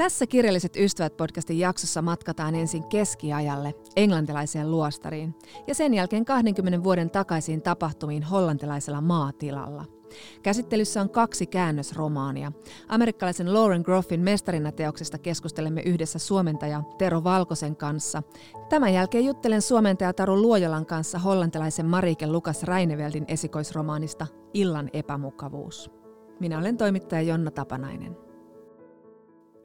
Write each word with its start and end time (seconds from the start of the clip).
Tässä 0.00 0.26
Kirjalliset 0.26 0.76
ystävät 0.76 1.16
podcastin 1.16 1.58
jaksossa 1.58 2.02
matkataan 2.02 2.54
ensin 2.54 2.88
keskiajalle, 2.88 3.74
englantilaiseen 3.96 4.70
luostariin, 4.70 5.34
ja 5.66 5.74
sen 5.74 5.94
jälkeen 5.94 6.24
20 6.24 6.84
vuoden 6.84 7.10
takaisiin 7.10 7.62
tapahtumiin 7.62 8.22
hollantilaisella 8.22 9.00
maatilalla. 9.00 9.84
Käsittelyssä 10.42 11.00
on 11.00 11.10
kaksi 11.10 11.46
käännösromaania. 11.46 12.52
Amerikkalaisen 12.88 13.54
Lauren 13.54 13.82
Groffin 13.82 14.20
mestarina 14.20 14.72
teoksesta 14.72 15.18
keskustelemme 15.18 15.80
yhdessä 15.80 16.18
suomentaja 16.18 16.82
Tero 16.98 17.24
Valkosen 17.24 17.76
kanssa. 17.76 18.22
Tämän 18.68 18.94
jälkeen 18.94 19.24
juttelen 19.24 19.62
suomentaja 19.62 20.12
Taru 20.12 20.42
Luojolan 20.42 20.86
kanssa 20.86 21.18
hollantilaisen 21.18 21.86
Marike 21.86 22.26
Lukas 22.26 22.62
Raineveldin 22.62 23.24
esikoisromaanista 23.28 24.26
Illan 24.54 24.90
epämukavuus. 24.92 25.90
Minä 26.40 26.58
olen 26.58 26.76
toimittaja 26.76 27.22
Jonna 27.22 27.50
Tapanainen. 27.50 28.29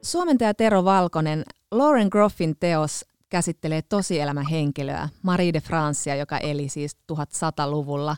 Suomentaja 0.02 0.54
Tero 0.54 0.84
Valkonen, 0.84 1.44
Lauren 1.70 2.08
Groffin 2.10 2.56
teos 2.60 3.04
käsittelee 3.28 3.82
tosielämän 3.82 4.46
henkilöä, 4.46 5.08
Marie 5.22 5.52
de 5.52 5.60
Francia, 5.60 6.16
joka 6.16 6.38
eli 6.38 6.68
siis 6.68 6.96
1100-luvulla. 7.12 8.16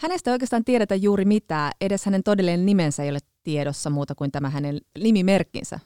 Hänestä 0.00 0.30
ei 0.30 0.32
oikeastaan 0.32 0.64
tiedetä 0.64 0.94
juuri 0.94 1.24
mitään, 1.24 1.72
edes 1.80 2.04
hänen 2.04 2.22
todellinen 2.22 2.66
nimensä 2.66 3.02
ei 3.02 3.10
ole 3.10 3.18
tiedossa 3.42 3.90
muuta 3.90 4.14
kuin 4.14 4.32
tämä 4.32 4.50
hänen 4.50 4.80
nimimerkkinsä. 4.98 5.80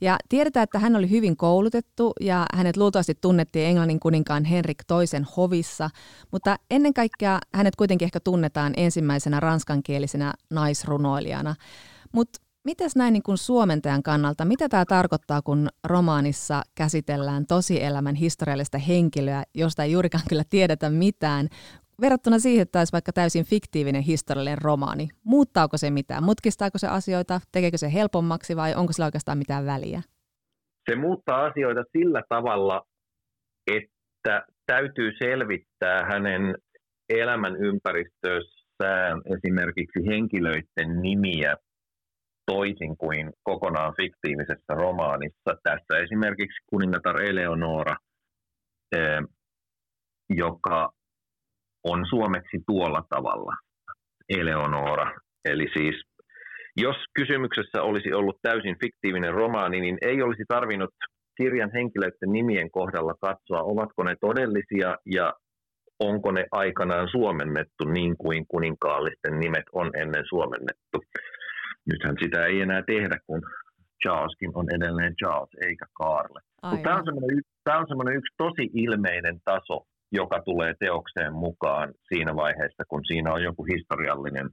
Ja 0.00 0.18
tiedetään, 0.28 0.64
että 0.64 0.78
hän 0.78 0.96
oli 0.96 1.10
hyvin 1.10 1.36
koulutettu 1.36 2.12
ja 2.20 2.46
hänet 2.54 2.76
luultavasti 2.76 3.14
tunnettiin 3.20 3.66
Englannin 3.66 4.00
kuninkaan 4.00 4.44
Henrik 4.44 4.84
toisen 4.86 5.26
hovissa, 5.36 5.90
mutta 6.32 6.56
ennen 6.70 6.94
kaikkea 6.94 7.38
hänet 7.54 7.76
kuitenkin 7.76 8.06
ehkä 8.06 8.20
tunnetaan 8.20 8.72
ensimmäisenä 8.76 9.40
ranskankielisenä 9.40 10.34
naisrunoilijana. 10.50 11.54
Mutta 12.12 12.40
Mites 12.66 12.96
näin 12.96 13.12
niin 13.12 13.22
kuin 13.22 13.38
suomentajan 13.38 14.02
kannalta, 14.02 14.44
mitä 14.44 14.68
tämä 14.68 14.84
tarkoittaa, 14.84 15.42
kun 15.42 15.68
romaanissa 15.84 16.62
käsitellään 16.74 17.46
tosielämän 17.46 18.14
historiallista 18.14 18.78
henkilöä, 18.78 19.42
josta 19.54 19.82
ei 19.82 19.92
juurikaan 19.92 20.24
kyllä 20.28 20.42
tiedetä 20.50 20.90
mitään, 20.90 21.48
verrattuna 22.00 22.38
siihen, 22.38 22.62
että 22.62 22.78
olisi 22.78 22.92
vaikka 22.92 23.12
täysin 23.12 23.44
fiktiivinen 23.44 24.02
historiallinen 24.02 24.62
romaani. 24.62 25.08
Muuttaako 25.24 25.76
se 25.76 25.90
mitään? 25.90 26.24
Mutkistaako 26.24 26.78
se 26.78 26.88
asioita? 26.88 27.40
Tekeekö 27.52 27.78
se 27.78 27.92
helpommaksi 27.92 28.56
vai 28.56 28.74
onko 28.74 28.92
sillä 28.92 29.06
oikeastaan 29.06 29.38
mitään 29.38 29.66
väliä? 29.66 30.02
Se 30.90 30.96
muuttaa 30.96 31.44
asioita 31.44 31.84
sillä 31.98 32.22
tavalla, 32.28 32.82
että 33.66 34.46
täytyy 34.66 35.12
selvittää 35.18 36.04
hänen 36.10 36.54
elämän 37.08 37.56
ympäristössään 37.56 39.22
esimerkiksi 39.36 40.06
henkilöiden 40.06 41.02
nimiä 41.02 41.56
toisin 42.46 42.96
kuin 42.96 43.32
kokonaan 43.42 43.94
fiktiivisessä 43.96 44.74
romaanissa. 44.74 45.50
Tässä 45.62 46.02
esimerkiksi 46.04 46.58
kuningatar 46.66 47.22
Eleonora, 47.22 47.96
eh, 48.96 49.20
joka 50.30 50.90
on 51.84 52.06
suomeksi 52.10 52.58
tuolla 52.66 53.02
tavalla 53.08 53.52
Eleonora. 54.28 55.10
Eli 55.44 55.66
siis 55.76 55.96
jos 56.76 56.96
kysymyksessä 57.14 57.82
olisi 57.82 58.12
ollut 58.12 58.38
täysin 58.42 58.76
fiktiivinen 58.82 59.34
romaani, 59.34 59.80
niin 59.80 59.98
ei 60.02 60.22
olisi 60.22 60.44
tarvinnut 60.48 60.90
kirjan 61.36 61.70
henkilöiden 61.72 62.32
nimien 62.32 62.70
kohdalla 62.70 63.14
katsoa, 63.20 63.62
ovatko 63.62 64.02
ne 64.02 64.16
todellisia 64.20 64.96
ja 65.06 65.32
onko 66.00 66.32
ne 66.32 66.46
aikanaan 66.50 67.08
suomennettu 67.08 67.84
niin 67.84 68.16
kuin 68.16 68.46
kuninkaallisten 68.48 69.40
nimet 69.40 69.64
on 69.72 69.90
ennen 69.94 70.24
suomennettu 70.28 70.98
nythän 71.86 72.16
sitä 72.22 72.46
ei 72.46 72.60
enää 72.60 72.82
tehdä, 72.82 73.18
kun 73.26 73.42
Charleskin 74.02 74.50
on 74.54 74.66
edelleen 74.74 75.16
Charles 75.16 75.54
eikä 75.66 75.86
Karle. 75.94 76.40
Tämä 76.82 76.96
on, 76.96 77.04
semmoinen, 77.04 77.42
tämä 77.64 77.78
on 77.78 77.88
semmoinen 77.88 78.16
yksi 78.16 78.34
tosi 78.36 78.70
ilmeinen 78.74 79.40
taso, 79.44 79.86
joka 80.12 80.42
tulee 80.44 80.74
teokseen 80.80 81.32
mukaan 81.32 81.94
siinä 82.08 82.36
vaiheessa, 82.36 82.82
kun 82.88 83.04
siinä 83.04 83.32
on 83.32 83.42
joku 83.42 83.64
historiallinen 83.64 84.50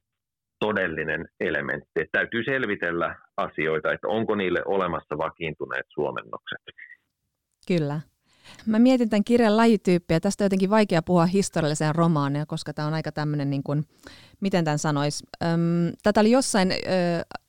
todellinen 0.60 1.26
elementti. 1.40 1.92
Että 1.96 2.18
täytyy 2.18 2.44
selvitellä 2.44 3.16
asioita, 3.38 3.94
että 3.94 4.08
onko 4.08 4.36
niille 4.36 4.62
olemassa 4.66 5.18
vakiintuneet 5.18 5.86
suomennokset. 5.94 6.62
Kyllä. 7.68 8.02
Mä 8.66 8.80
mietin 8.80 9.10
tämän 9.10 9.24
kirjan 9.24 9.58
lajityyppiä. 9.58 10.20
Tästä 10.20 10.44
on 10.44 10.46
jotenkin 10.46 10.70
vaikea 10.70 11.02
puhua 11.02 11.26
historialliseen 11.26 11.96
romaania, 11.96 12.46
koska 12.46 12.74
tämä 12.74 12.88
on 12.88 12.94
aika 12.94 13.12
tämmöinen, 13.12 13.50
niin 13.50 13.64
kuin, 13.64 13.84
miten 14.42 14.66
tämän 14.66 14.80
sanoisi. 14.80 15.26
tätä 16.04 16.20
oli 16.20 16.32
jossain 16.32 16.72
ö, 16.72 16.76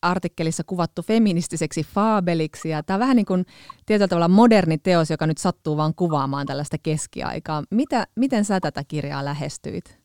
artikkelissa 0.03 0.63
kuvattu 0.67 1.03
feministiseksi 1.03 1.83
faabeliksi, 1.83 2.69
ja 2.69 2.83
tämä 2.83 2.95
on 2.95 3.01
vähän 3.01 3.17
niin 3.17 3.27
kuin 3.27 3.45
tietyllä 3.87 4.09
tavalla 4.09 4.29
moderni 4.29 4.79
teos, 4.79 5.11
joka 5.11 5.27
nyt 5.27 5.39
sattuu 5.39 5.77
vaan 5.77 5.95
kuvaamaan 5.95 6.47
tällaista 6.47 6.77
keskiaikaa. 6.83 7.63
Mitä, 7.71 8.07
miten 8.17 8.45
sä 8.45 8.61
tätä 8.61 8.83
kirjaa 8.89 9.25
lähestyit? 9.25 9.99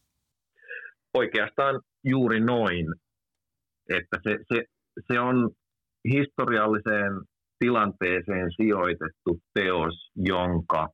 Oikeastaan 1.13 1.81
juuri 2.03 2.39
noin, 2.39 2.85
että 3.89 4.17
se, 4.23 4.37
se, 4.53 4.63
se 5.07 5.19
on 5.19 5.49
historialliseen 6.13 7.13
tilanteeseen 7.59 8.51
sijoitettu 8.55 9.39
teos, 9.53 10.11
jonka 10.15 10.89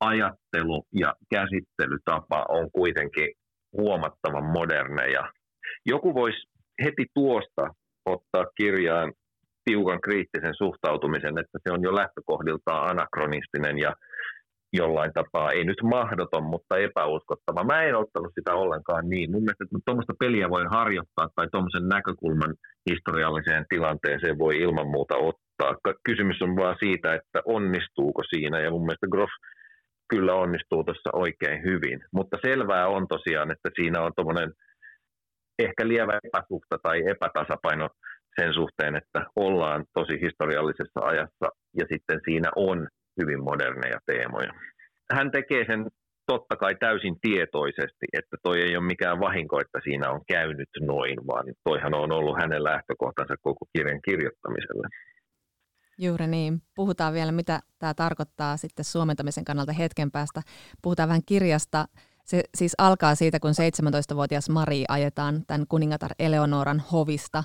ajattelu 0.00 0.86
ja 0.94 1.14
käsittelytapa 1.30 2.46
on 2.48 2.70
kuitenkin 2.72 3.28
huomattavan 3.72 4.44
moderneja. 4.44 5.32
Joku 5.86 6.14
voisi 6.14 6.48
heti 6.84 7.06
tuosta 7.14 7.74
ottaa 8.06 8.44
kirjaan 8.56 9.12
tiukan 9.64 10.00
kriittisen 10.00 10.54
suhtautumisen, 10.54 11.38
että 11.38 11.58
se 11.62 11.72
on 11.72 11.82
jo 11.82 11.94
lähtökohdiltaan 11.94 12.90
anakronistinen 12.90 13.78
ja 13.78 13.92
jollain 14.76 15.12
tapaa, 15.12 15.52
ei 15.52 15.64
nyt 15.64 15.82
mahdoton, 15.82 16.44
mutta 16.44 16.78
epäuskottava. 16.78 17.64
Mä 17.64 17.82
en 17.82 17.94
ottanut 17.96 18.32
sitä 18.34 18.54
ollenkaan 18.54 19.08
niin. 19.08 19.30
Mun 19.30 19.42
mielestä 19.42 19.64
että 19.64 19.78
tuommoista 19.84 20.14
peliä 20.18 20.50
voi 20.50 20.64
harjoittaa 20.70 21.28
tai 21.34 21.46
tuommoisen 21.52 21.88
näkökulman 21.88 22.54
historialliseen 22.90 23.64
tilanteeseen 23.68 24.38
voi 24.38 24.56
ilman 24.56 24.86
muuta 24.86 25.16
ottaa. 25.16 25.76
Kysymys 26.04 26.42
on 26.42 26.56
vaan 26.56 26.76
siitä, 26.78 27.14
että 27.14 27.38
onnistuuko 27.44 28.22
siinä 28.34 28.60
ja 28.60 28.70
mun 28.70 28.86
mielestä 28.86 29.06
Groff 29.10 29.32
kyllä 30.08 30.34
onnistuu 30.34 30.84
tuossa 30.84 31.10
oikein 31.12 31.62
hyvin. 31.62 32.00
Mutta 32.12 32.36
selvää 32.46 32.88
on 32.88 33.08
tosiaan, 33.08 33.50
että 33.50 33.70
siinä 33.76 34.02
on 34.02 34.12
tuommoinen 34.16 34.52
ehkä 35.58 35.88
lievä 35.88 36.18
epäsuhta 36.24 36.76
tai 36.82 37.02
epätasapaino 37.08 37.88
sen 38.40 38.54
suhteen, 38.54 38.96
että 38.96 39.26
ollaan 39.36 39.84
tosi 39.94 40.20
historiallisessa 40.20 41.00
ajassa 41.02 41.46
ja 41.78 41.86
sitten 41.92 42.20
siinä 42.24 42.50
on 42.56 42.88
hyvin 43.20 43.42
moderneja 43.44 43.98
teemoja. 44.06 44.52
Hän 45.12 45.30
tekee 45.30 45.64
sen 45.66 45.86
totta 46.26 46.56
kai 46.56 46.74
täysin 46.74 47.20
tietoisesti, 47.20 48.06
että 48.12 48.36
toi 48.42 48.62
ei 48.62 48.76
ole 48.76 48.86
mikään 48.86 49.20
vahinko, 49.20 49.60
että 49.60 49.80
siinä 49.84 50.10
on 50.10 50.20
käynyt 50.28 50.68
noin, 50.80 51.26
vaan 51.26 51.44
toihan 51.64 51.94
on 51.94 52.12
ollut 52.12 52.36
hänen 52.40 52.64
lähtökohtansa 52.64 53.34
koko 53.40 53.64
kirjan 53.72 54.00
kirjoittamiselle. 54.02 54.88
Juuri 55.98 56.26
niin. 56.26 56.62
Puhutaan 56.74 57.14
vielä, 57.14 57.32
mitä 57.32 57.60
tämä 57.78 57.94
tarkoittaa 57.94 58.56
sitten 58.56 58.84
suomentamisen 58.84 59.44
kannalta 59.44 59.72
hetken 59.72 60.10
päästä. 60.10 60.40
Puhutaan 60.82 61.08
vähän 61.08 61.24
kirjasta. 61.26 61.84
Se 62.24 62.42
siis 62.54 62.74
alkaa 62.78 63.14
siitä, 63.14 63.40
kun 63.40 63.50
17-vuotias 63.50 64.50
Mari 64.50 64.84
ajetaan 64.88 65.42
tämän 65.46 65.66
kuningatar 65.68 66.10
Eleonoran 66.18 66.82
hovista 66.92 67.42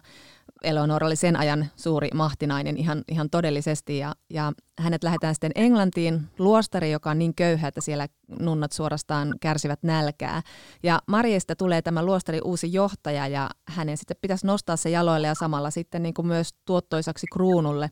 Eleonora 0.64 1.08
oli 1.08 1.16
sen 1.16 1.36
ajan 1.36 1.68
suuri 1.76 2.10
mahtinainen 2.14 2.78
ihan, 2.78 3.04
ihan 3.08 3.30
todellisesti 3.30 3.98
ja, 3.98 4.16
ja 4.30 4.52
hänet 4.80 5.04
lähdetään 5.04 5.36
sitten 5.36 5.52
Englantiin 5.56 6.22
luostari, 6.40 6.92
joka 6.92 7.12
on 7.12 7.20
niin 7.20 7.36
köyhä, 7.36 7.68
että 7.68 7.82
siellä 7.82 8.08
nunnat 8.40 8.72
suorastaan 8.72 9.36
kärsivät 9.42 9.84
nälkää. 9.84 10.42
Ja 10.84 11.00
Marjesta 11.08 11.56
tulee 11.56 11.82
tämä 11.82 12.06
luostari 12.06 12.40
uusi 12.44 12.74
johtaja 12.74 13.28
ja 13.28 13.50
hänen 13.68 13.98
sitten 13.98 14.18
pitäisi 14.22 14.48
nostaa 14.48 14.75
se 14.75 14.90
jaloille 14.90 15.28
ja 15.28 15.36
samalla 15.36 15.72
sitten 15.72 16.04
niin 16.04 16.13
kuin 16.13 16.28
myös 16.28 16.50
tuottoisaksi 16.66 17.28
kruunulle. 17.34 17.90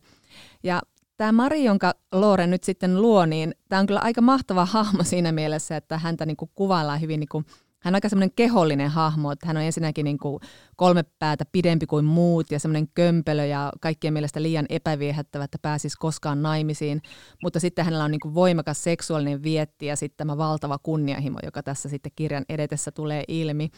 Ja 0.62 0.80
tämä 1.16 1.32
Mari, 1.32 1.64
jonka 1.64 1.94
Loore 2.12 2.46
nyt 2.46 2.64
sitten 2.64 3.02
luo, 3.02 3.26
niin 3.26 3.54
tämä 3.68 3.80
on 3.80 3.86
kyllä 3.86 4.00
aika 4.02 4.20
mahtava 4.20 4.64
hahmo 4.64 5.04
siinä 5.04 5.32
mielessä, 5.32 5.76
että 5.76 5.98
häntä 5.98 6.26
niin 6.26 6.36
kuin 6.36 6.50
kuvaillaan 6.54 7.00
hyvin 7.00 7.20
niin 7.20 7.28
kuin 7.28 7.46
hän 7.82 7.92
on 7.92 7.94
aika 7.94 8.08
semmoinen 8.08 8.34
kehollinen 8.36 8.90
hahmo, 8.90 9.32
että 9.32 9.46
hän 9.46 9.56
on 9.56 9.62
ensinnäkin 9.62 10.04
niin 10.04 10.18
kuin 10.18 10.40
kolme 10.76 11.04
päätä 11.18 11.44
pidempi 11.52 11.86
kuin 11.86 12.04
muut 12.04 12.50
ja 12.50 12.58
semmoinen 12.58 12.88
kömpelö 12.94 13.44
ja 13.44 13.72
kaikkien 13.80 14.12
mielestä 14.12 14.42
liian 14.42 14.66
epäviehättävä, 14.68 15.44
että 15.44 15.58
pääsisi 15.62 15.96
koskaan 15.98 16.42
naimisiin. 16.42 17.00
Mutta 17.42 17.60
sitten 17.60 17.84
hänellä 17.84 18.04
on 18.04 18.10
niin 18.10 18.20
kuin 18.20 18.34
voimakas 18.34 18.84
seksuaalinen 18.84 19.42
vietti 19.42 19.86
ja 19.86 19.96
sitten 19.96 20.16
tämä 20.16 20.38
valtava 20.38 20.78
kunnianhimo, 20.82 21.38
joka 21.42 21.62
tässä 21.62 21.88
sitten 21.88 22.12
kirjan 22.16 22.44
edetessä 22.48 22.90
tulee 22.90 23.24
ilmi. 23.28 23.68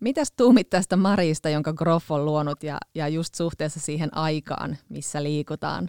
Mitäs 0.00 0.32
tuumit 0.36 0.70
tästä 0.70 0.96
Marista, 0.96 1.48
jonka 1.48 1.72
Groff 1.72 2.10
on 2.10 2.24
luonut 2.24 2.62
ja, 2.62 2.78
ja 2.94 3.08
just 3.08 3.34
suhteessa 3.34 3.80
siihen 3.80 4.08
aikaan, 4.12 4.76
missä 4.88 5.22
liikutaan? 5.22 5.88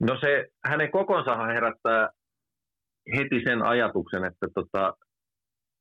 No 0.00 0.18
se 0.20 0.48
hänen 0.64 0.90
kokonsa 0.90 1.36
herättää 1.36 2.08
heti 3.16 3.40
sen 3.44 3.62
ajatuksen, 3.62 4.24
että 4.24 4.46
tota, 4.54 4.94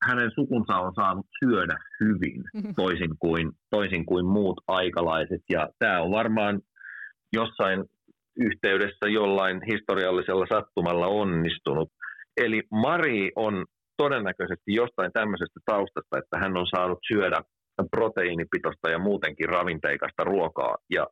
hänen 0.07 0.31
sukunsa 0.35 0.75
on 0.75 0.93
saanut 0.95 1.25
syödä 1.43 1.77
hyvin, 1.99 2.43
toisin 2.81 3.11
kuin, 3.19 3.51
toisin 3.69 4.05
kuin 4.05 4.25
muut 4.25 4.61
aikalaiset. 4.67 5.41
Ja 5.49 5.69
tämä 5.79 6.01
on 6.01 6.11
varmaan 6.11 6.61
jossain 7.33 7.83
yhteydessä 8.39 9.05
jollain 9.07 9.61
historiallisella 9.71 10.45
sattumalla 10.49 11.07
onnistunut. 11.07 11.89
Eli 12.37 12.61
Mari 12.71 13.31
on 13.35 13.65
todennäköisesti 13.97 14.73
jostain 14.73 15.11
tämmöisestä 15.13 15.59
taustasta, 15.65 16.17
että 16.17 16.37
hän 16.39 16.57
on 16.57 16.67
saanut 16.75 16.99
syödä 17.07 17.41
proteiinipitoista 17.91 18.89
ja 18.89 18.99
muutenkin 18.99 19.49
ravinteikasta 19.49 20.23
ruokaa. 20.23 20.75
Ja 20.89 21.07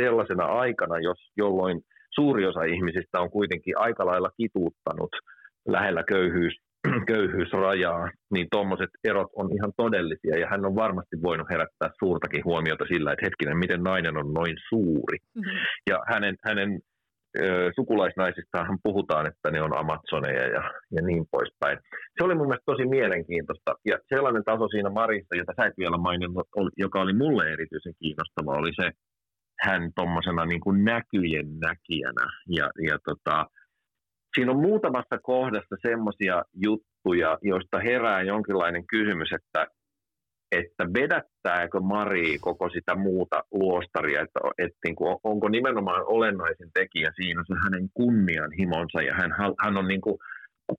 sellaisena 0.00 0.44
aikana, 0.44 0.98
jos, 0.98 1.18
jolloin 1.36 1.80
suuri 2.14 2.46
osa 2.46 2.62
ihmisistä 2.64 3.20
on 3.20 3.30
kuitenkin 3.30 3.78
aika 3.78 4.06
lailla 4.06 4.30
kituuttanut 4.36 5.10
lähellä 5.68 6.04
köyhyys, 6.08 6.54
köyhyysrajaa, 7.06 8.10
niin 8.34 8.46
tuommoiset 8.50 8.90
erot 9.04 9.30
on 9.36 9.52
ihan 9.52 9.72
todellisia. 9.76 10.38
Ja 10.38 10.48
hän 10.50 10.64
on 10.64 10.74
varmasti 10.74 11.16
voinut 11.22 11.50
herättää 11.50 11.90
suurtakin 11.98 12.44
huomiota 12.44 12.84
sillä, 12.92 13.12
että 13.12 13.26
hetkinen, 13.26 13.58
miten 13.58 13.82
nainen 13.82 14.16
on 14.16 14.34
noin 14.34 14.56
suuri. 14.68 15.18
Mm-hmm. 15.34 15.58
Ja 15.90 15.98
hänen, 16.12 16.36
hänen 16.44 16.80
sukulaisnaisistahan 17.76 18.78
puhutaan, 18.82 19.26
että 19.26 19.50
ne 19.50 19.62
on 19.62 19.78
Amazoneja 19.78 20.46
ja, 20.48 20.70
ja 20.90 21.02
niin 21.02 21.24
poispäin. 21.30 21.78
Se 22.18 22.24
oli 22.24 22.34
mun 22.34 22.46
mielestä 22.46 22.72
tosi 22.72 22.86
mielenkiintoista. 22.86 23.74
Ja 23.84 23.98
sellainen 24.14 24.44
taso 24.44 24.68
siinä 24.68 24.90
Marissa, 24.90 25.36
jota 25.36 25.52
sä 25.56 25.66
et 25.66 25.78
vielä 25.78 25.96
maininnut, 25.96 26.48
joka 26.76 27.00
oli 27.00 27.12
mulle 27.12 27.52
erityisen 27.52 27.94
kiinnostava, 27.98 28.58
oli 28.58 28.72
se 28.80 28.90
hän 29.60 29.90
tuommoisena 29.96 30.44
niin 30.46 30.84
näkyjen 30.84 31.48
näkijänä. 31.60 32.26
Ja, 32.48 32.70
ja 32.88 32.98
tota, 33.04 33.46
siinä 34.34 34.52
on 34.52 34.60
muutamassa 34.60 35.18
kohdassa 35.22 35.76
semmoisia 35.82 36.42
juttuja, 36.54 37.38
joista 37.42 37.78
herää 37.78 38.22
jonkinlainen 38.22 38.86
kysymys, 38.86 39.28
että 39.32 39.66
että 40.52 40.84
vedättääkö 40.98 41.80
Mari 41.80 42.38
koko 42.40 42.68
sitä 42.68 42.94
muuta 42.94 43.44
luostaria, 43.52 44.20
että, 44.20 44.40
että 44.58 44.78
niin 44.84 44.96
kuin, 44.96 45.16
onko 45.24 45.48
nimenomaan 45.48 46.02
olennaisin 46.06 46.70
tekijä 46.74 47.10
siinä 47.16 47.42
se 47.46 47.54
hänen 47.64 47.88
kunnianhimonsa 47.94 49.02
ja 49.02 49.14
hän, 49.14 49.30
hän 49.64 49.76
on 49.76 49.88
niin 49.88 50.00
kuin, 50.00 50.16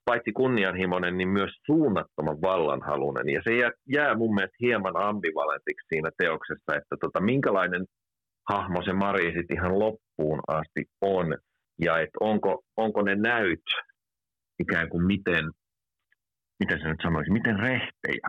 paitsi 0.04 0.32
kunnianhimoinen, 0.32 1.18
niin 1.18 1.28
myös 1.28 1.50
suunnattoman 1.66 2.40
vallanhalunen. 2.42 3.28
Ja 3.28 3.40
se 3.44 3.56
jää, 3.56 3.70
jää 3.92 4.14
mun 4.14 4.34
mielestä 4.34 4.56
hieman 4.60 4.96
ambivalentiksi 4.96 5.86
siinä 5.88 6.10
teoksessa, 6.18 6.76
että 6.76 6.96
tota, 7.00 7.20
minkälainen 7.20 7.84
hahmo 8.48 8.82
se 8.82 8.92
Mari 8.92 9.24
sitten 9.24 9.56
ihan 9.56 9.78
loppuun 9.78 10.40
asti 10.48 10.84
on, 11.00 11.36
ja 11.78 12.00
että 12.00 12.18
onko, 12.20 12.64
onko 12.76 13.02
ne 13.02 13.14
näyt 13.14 13.64
ikään 14.58 14.88
kuin 14.88 15.06
miten, 15.06 15.44
miten 16.60 16.78
se 16.78 16.88
nyt 16.88 17.00
sanoisi, 17.02 17.30
miten 17.30 17.58
rehtejä 17.58 18.28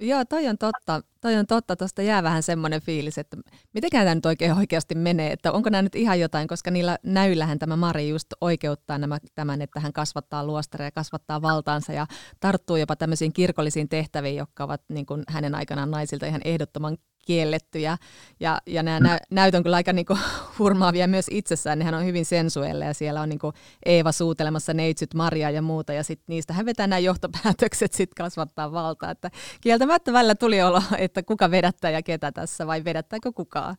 Joo, 0.00 0.24
toi 0.24 0.48
on 0.48 0.58
totta. 0.58 1.00
Toi 1.20 1.36
on 1.36 1.46
totta. 1.46 1.76
Tuosta 1.76 2.02
jää 2.02 2.22
vähän 2.22 2.42
semmoinen 2.42 2.82
fiilis, 2.82 3.18
että 3.18 3.36
miten 3.74 3.90
tämä 3.90 4.14
nyt 4.14 4.26
oikein 4.26 4.52
oikeasti 4.52 4.94
menee, 4.94 5.32
että 5.32 5.52
onko 5.52 5.70
nämä 5.70 5.82
nyt 5.82 5.94
ihan 5.94 6.20
jotain, 6.20 6.48
koska 6.48 6.70
niillä 6.70 6.98
näyllähän 7.02 7.58
tämä 7.58 7.76
Mari 7.76 8.08
just 8.08 8.26
oikeuttaa 8.40 8.98
nämä, 8.98 9.18
tämän, 9.34 9.62
että 9.62 9.80
hän 9.80 9.92
kasvattaa 9.92 10.46
luostaria 10.46 10.86
ja 10.86 10.90
kasvattaa 10.90 11.42
valtaansa 11.42 11.92
ja 11.92 12.06
tarttuu 12.40 12.76
jopa 12.76 12.96
tämmöisiin 12.96 13.32
kirkollisiin 13.32 13.88
tehtäviin, 13.88 14.36
jotka 14.36 14.64
ovat 14.64 14.82
niin 14.88 15.06
kuin 15.06 15.22
hänen 15.28 15.54
aikanaan 15.54 15.90
naisilta 15.90 16.26
ihan 16.26 16.40
ehdottoman 16.44 16.96
kiellettyjä. 17.26 17.96
Ja, 18.40 18.58
ja 18.66 18.82
nämä 18.82 19.00
nä- 19.00 19.18
näyt 19.30 19.54
on 19.54 19.62
kyllä 19.62 19.76
aika 19.76 19.92
niinku 19.92 20.18
hurmaavia 20.58 21.08
myös 21.08 21.26
itsessään. 21.30 21.78
Nehän 21.78 21.94
on 21.94 22.04
hyvin 22.04 22.24
sensuelle 22.24 22.84
ja 22.84 22.94
siellä 22.94 23.20
on 23.20 23.28
niinku 23.28 23.52
Eeva 23.86 24.12
suutelemassa 24.12 24.74
neitsyt 24.74 25.14
Maria 25.14 25.50
ja 25.50 25.62
muuta. 25.62 25.92
Ja 25.92 26.02
sitten 26.02 26.24
niistä 26.28 26.54
vetää 26.64 26.86
nämä 26.86 26.98
johtopäätökset 26.98 27.92
sitten 27.92 28.24
kasvattaa 28.24 28.72
valtaa. 28.72 29.10
Että 29.10 29.30
kieltämättä 29.60 30.12
välillä 30.12 30.34
tuli 30.34 30.62
olo, 30.62 30.82
että 30.98 31.22
kuka 31.22 31.50
vedättää 31.50 31.90
ja 31.90 32.02
ketä 32.02 32.32
tässä 32.32 32.66
vai 32.66 32.84
vedättääkö 32.84 33.32
kukaan. 33.34 33.76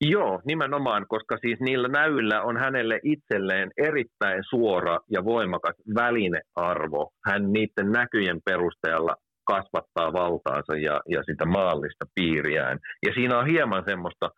Joo, 0.00 0.40
nimenomaan, 0.44 1.06
koska 1.08 1.38
siis 1.40 1.60
niillä 1.60 1.88
näyillä 1.88 2.42
on 2.42 2.56
hänelle 2.56 3.00
itselleen 3.02 3.70
erittäin 3.76 4.44
suora 4.48 4.98
ja 5.10 5.24
voimakas 5.24 5.74
välinearvo. 5.94 7.10
Hän 7.24 7.52
niiden 7.52 7.92
näkyjen 7.92 8.40
perusteella 8.44 9.16
kasvattaa 9.52 10.12
valtaansa 10.12 10.74
ja, 10.76 11.00
ja 11.14 11.20
sitä 11.28 11.44
maallista 11.46 12.04
piiriään. 12.14 12.78
Ja 13.06 13.12
siinä 13.14 13.38
on 13.38 13.46
hieman 13.46 13.84
semmoista, 13.90 14.30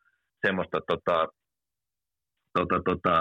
semmoista 0.47 0.79
tota, 0.91 1.19
tota, 2.59 2.79
tota, 2.89 3.15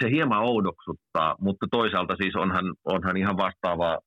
se 0.00 0.10
hieman 0.10 0.42
oudoksuttaa, 0.42 1.36
mutta 1.40 1.66
toisaalta 1.70 2.14
siis 2.16 2.36
onhan, 2.36 2.66
onhan 2.84 3.16
ihan 3.16 3.36
vastaavaa 3.36 3.98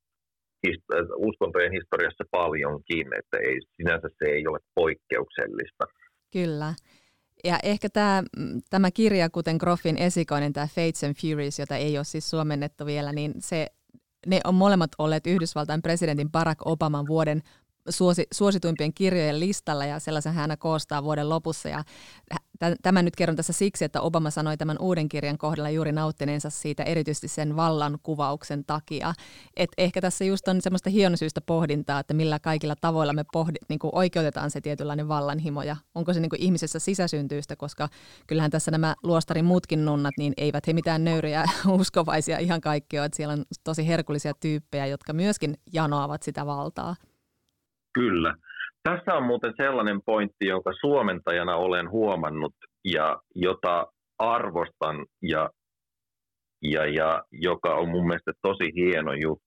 uskontojen 1.17 1.71
historiassa 1.71 2.23
paljonkin, 2.31 3.07
että 3.19 3.38
ei, 3.38 3.59
sinänsä 3.75 4.07
se 4.17 4.31
ei 4.31 4.47
ole 4.47 4.59
poikkeuksellista. 4.75 5.85
Kyllä. 6.33 6.73
Ja 7.44 7.57
ehkä 7.63 7.89
tämä, 7.89 8.23
tämä 8.69 8.91
kirja, 8.91 9.29
kuten 9.29 9.57
Groffin 9.59 9.97
esikoinen, 9.97 10.53
tämä 10.53 10.67
Fates 10.67 11.03
and 11.03 11.15
Furies, 11.21 11.59
jota 11.59 11.75
ei 11.75 11.97
ole 11.97 12.03
siis 12.03 12.29
suomennettu 12.29 12.85
vielä, 12.85 13.12
niin 13.12 13.33
se 13.39 13.67
ne 14.25 14.42
on 14.44 14.56
molemmat 14.56 14.92
olleet 14.98 15.27
Yhdysvaltain 15.27 15.81
presidentin 15.81 16.31
Barack 16.31 16.68
Obaman 16.68 17.07
vuoden 17.07 17.42
suosi, 17.90 18.28
suosituimpien 18.34 18.94
kirjojen 18.94 19.40
listalla 19.40 19.86
ja 19.86 20.00
sellaisen 20.00 20.34
hän 20.34 20.58
koostaa 20.60 21.04
vuoden 21.04 21.30
lopussa. 21.30 21.70
Ja 21.70 21.84
Tämän 22.84 23.06
nyt 23.06 23.16
kerron 23.16 23.36
tässä 23.36 23.54
siksi, 23.54 23.86
että 23.86 24.02
Obama 24.02 24.30
sanoi 24.30 24.58
tämän 24.58 24.78
uuden 24.80 25.10
kirjan 25.10 25.38
kohdalla 25.38 25.70
juuri 25.70 25.92
nauttineensa 25.92 26.50
siitä 26.50 26.84
erityisesti 26.84 27.28
sen 27.28 27.56
vallan 27.56 27.98
kuvauksen 28.04 28.66
takia. 28.66 29.14
Et 29.58 29.70
ehkä 29.78 30.02
tässä 30.02 30.26
just 30.26 30.48
on 30.48 30.62
semmoista 30.62 30.90
hienosyistä 30.90 31.42
pohdintaa, 31.42 32.00
että 32.00 32.14
millä 32.14 32.40
kaikilla 32.40 32.76
tavoilla 32.82 33.14
me 33.14 33.24
pohdi, 33.34 33.58
niin 33.70 33.80
kuin 33.80 33.96
oikeutetaan 33.96 34.52
se 34.52 34.62
tietynlainen 34.62 35.08
vallanhimo 35.08 35.64
ja 35.64 35.76
onko 35.96 36.14
se 36.14 36.20
niin 36.20 36.30
kuin 36.30 36.42
ihmisessä 36.42 36.80
sisäsyntyistä, 36.80 37.56
koska 37.56 37.90
kyllähän 38.28 38.52
tässä 38.52 38.72
nämä 38.72 38.96
luostarin 39.04 39.46
muutkin 39.46 39.86
nunnat, 39.86 40.14
niin 40.18 40.34
eivät 40.38 40.68
he 40.68 40.74
mitään 40.74 41.04
nöyriä 41.04 41.46
uskovaisia 41.80 42.40
ihan 42.40 42.62
kaikki 42.62 43.00
ole, 43.00 43.06
että 43.06 43.16
siellä 43.16 43.34
on 43.34 43.46
tosi 43.64 43.88
herkullisia 43.88 44.34
tyyppejä, 44.40 44.86
jotka 44.86 45.14
myöskin 45.14 45.58
janoavat 45.74 46.24
sitä 46.24 46.46
valtaa. 46.46 46.96
Kyllä. 47.95 48.36
Tässä 48.83 49.13
on 49.13 49.24
muuten 49.24 49.53
sellainen 49.57 50.00
pointti, 50.06 50.47
jonka 50.47 50.71
suomentajana 50.81 51.56
olen 51.56 51.89
huomannut 51.89 52.53
ja 52.83 53.21
jota 53.36 53.88
arvostan 54.19 55.06
ja, 55.21 55.50
ja, 56.62 56.86
ja 56.86 57.24
joka 57.31 57.75
on 57.75 57.89
mun 57.89 58.07
mielestä 58.07 58.31
tosi 58.42 58.71
hieno 58.75 59.13
juttu 59.13 59.44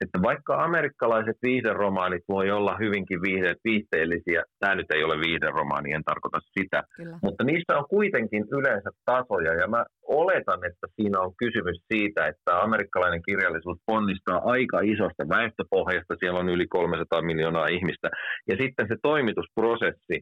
että 0.00 0.18
vaikka 0.22 0.64
amerikkalaiset 0.64 1.36
viihderomaanit 1.42 2.24
voi 2.28 2.50
olla 2.50 2.76
hyvinkin 2.80 3.22
viihde, 3.22 3.54
viihteellisiä, 3.64 4.42
tämä 4.60 4.74
nyt 4.74 4.90
ei 4.94 5.04
ole 5.04 5.16
viihderomaani, 5.26 5.92
en 5.92 6.04
tarkoita 6.04 6.40
sitä, 6.58 6.82
Kyllä. 6.96 7.18
mutta 7.22 7.44
niissä 7.44 7.78
on 7.78 7.84
kuitenkin 7.88 8.44
yleensä 8.58 8.90
tasoja, 9.04 9.54
ja 9.54 9.68
mä 9.68 9.84
oletan, 10.02 10.60
että 10.64 10.86
siinä 10.96 11.20
on 11.20 11.32
kysymys 11.38 11.78
siitä, 11.92 12.26
että 12.26 12.60
amerikkalainen 12.60 13.22
kirjallisuus 13.28 13.78
ponnistaa 13.86 14.40
aika 14.44 14.80
isosta 14.80 15.28
väestöpohjasta, 15.28 16.14
siellä 16.20 16.40
on 16.40 16.48
yli 16.48 16.66
300 16.66 17.22
miljoonaa 17.22 17.66
ihmistä, 17.66 18.08
ja 18.48 18.56
sitten 18.62 18.86
se 18.88 18.96
toimitusprosessi 19.02 20.16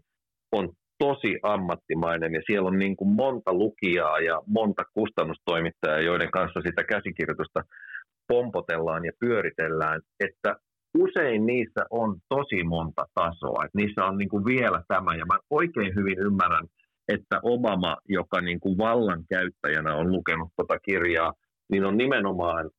on 0.52 0.68
tosi 0.98 1.38
ammattimainen 1.42 2.34
ja 2.34 2.42
siellä 2.46 2.68
on 2.68 2.78
niin 2.78 2.96
kuin 2.96 3.10
monta 3.10 3.52
lukijaa 3.52 4.18
ja 4.18 4.42
monta 4.46 4.82
kustannustoimittajaa, 4.94 6.00
joiden 6.00 6.30
kanssa 6.30 6.60
sitä 6.66 6.84
käsikirjoitusta 6.84 7.60
pompotellaan 8.28 9.04
ja 9.04 9.12
pyöritellään, 9.20 10.00
että 10.20 10.56
usein 10.98 11.46
niissä 11.46 11.86
on 11.90 12.16
tosi 12.28 12.64
monta 12.64 13.04
tasoa. 13.14 13.64
Että 13.64 13.78
niissä 13.78 14.04
on 14.04 14.18
niin 14.18 14.28
kuin 14.28 14.44
vielä 14.44 14.82
tämä, 14.88 15.14
ja 15.14 15.26
mä 15.26 15.38
oikein 15.50 15.94
hyvin 15.94 16.18
ymmärrän, 16.18 16.66
että 17.08 17.40
Obama, 17.42 17.96
joka 18.08 18.40
niin 18.40 18.60
kuin 18.60 18.78
vallankäyttäjänä 18.78 19.94
on 19.94 20.12
lukenut 20.12 20.48
tuota 20.56 20.78
kirjaa, 20.78 21.32
niin 21.72 21.84
on 21.84 21.96
nimenomaan 21.96 22.70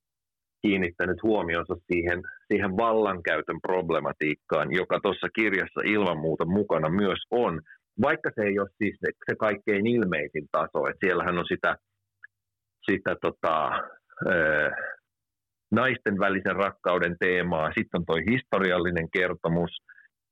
kiinnittänyt 0.62 1.24
huomionsa 1.24 1.76
siihen, 1.92 2.22
siihen 2.52 2.78
vallankäytön 2.78 3.62
problematiikkaan, 3.62 4.72
joka 4.72 5.00
tuossa 5.04 5.28
kirjassa 5.36 5.82
ilman 5.86 6.18
muuta 6.18 6.46
mukana 6.46 6.90
myös 6.90 7.20
on, 7.32 7.62
vaikka 8.02 8.30
se 8.36 8.42
ei 8.42 8.60
ole 8.60 8.70
siis 8.78 8.98
se, 9.00 9.12
se 9.30 9.36
kaikkein 9.36 9.88
ilmeisin 9.88 10.48
taso, 10.52 10.88
että 10.88 11.06
siellähän 11.06 11.38
on 11.38 11.46
sitä, 11.48 11.78
sitä 12.92 13.16
tota, 13.22 13.72
naisten 15.72 16.20
välisen 16.20 16.56
rakkauden 16.56 17.16
teemaa, 17.20 17.72
sitten 17.78 18.00
on 18.00 18.06
tuo 18.06 18.16
historiallinen 18.32 19.08
kertomus, 19.18 19.72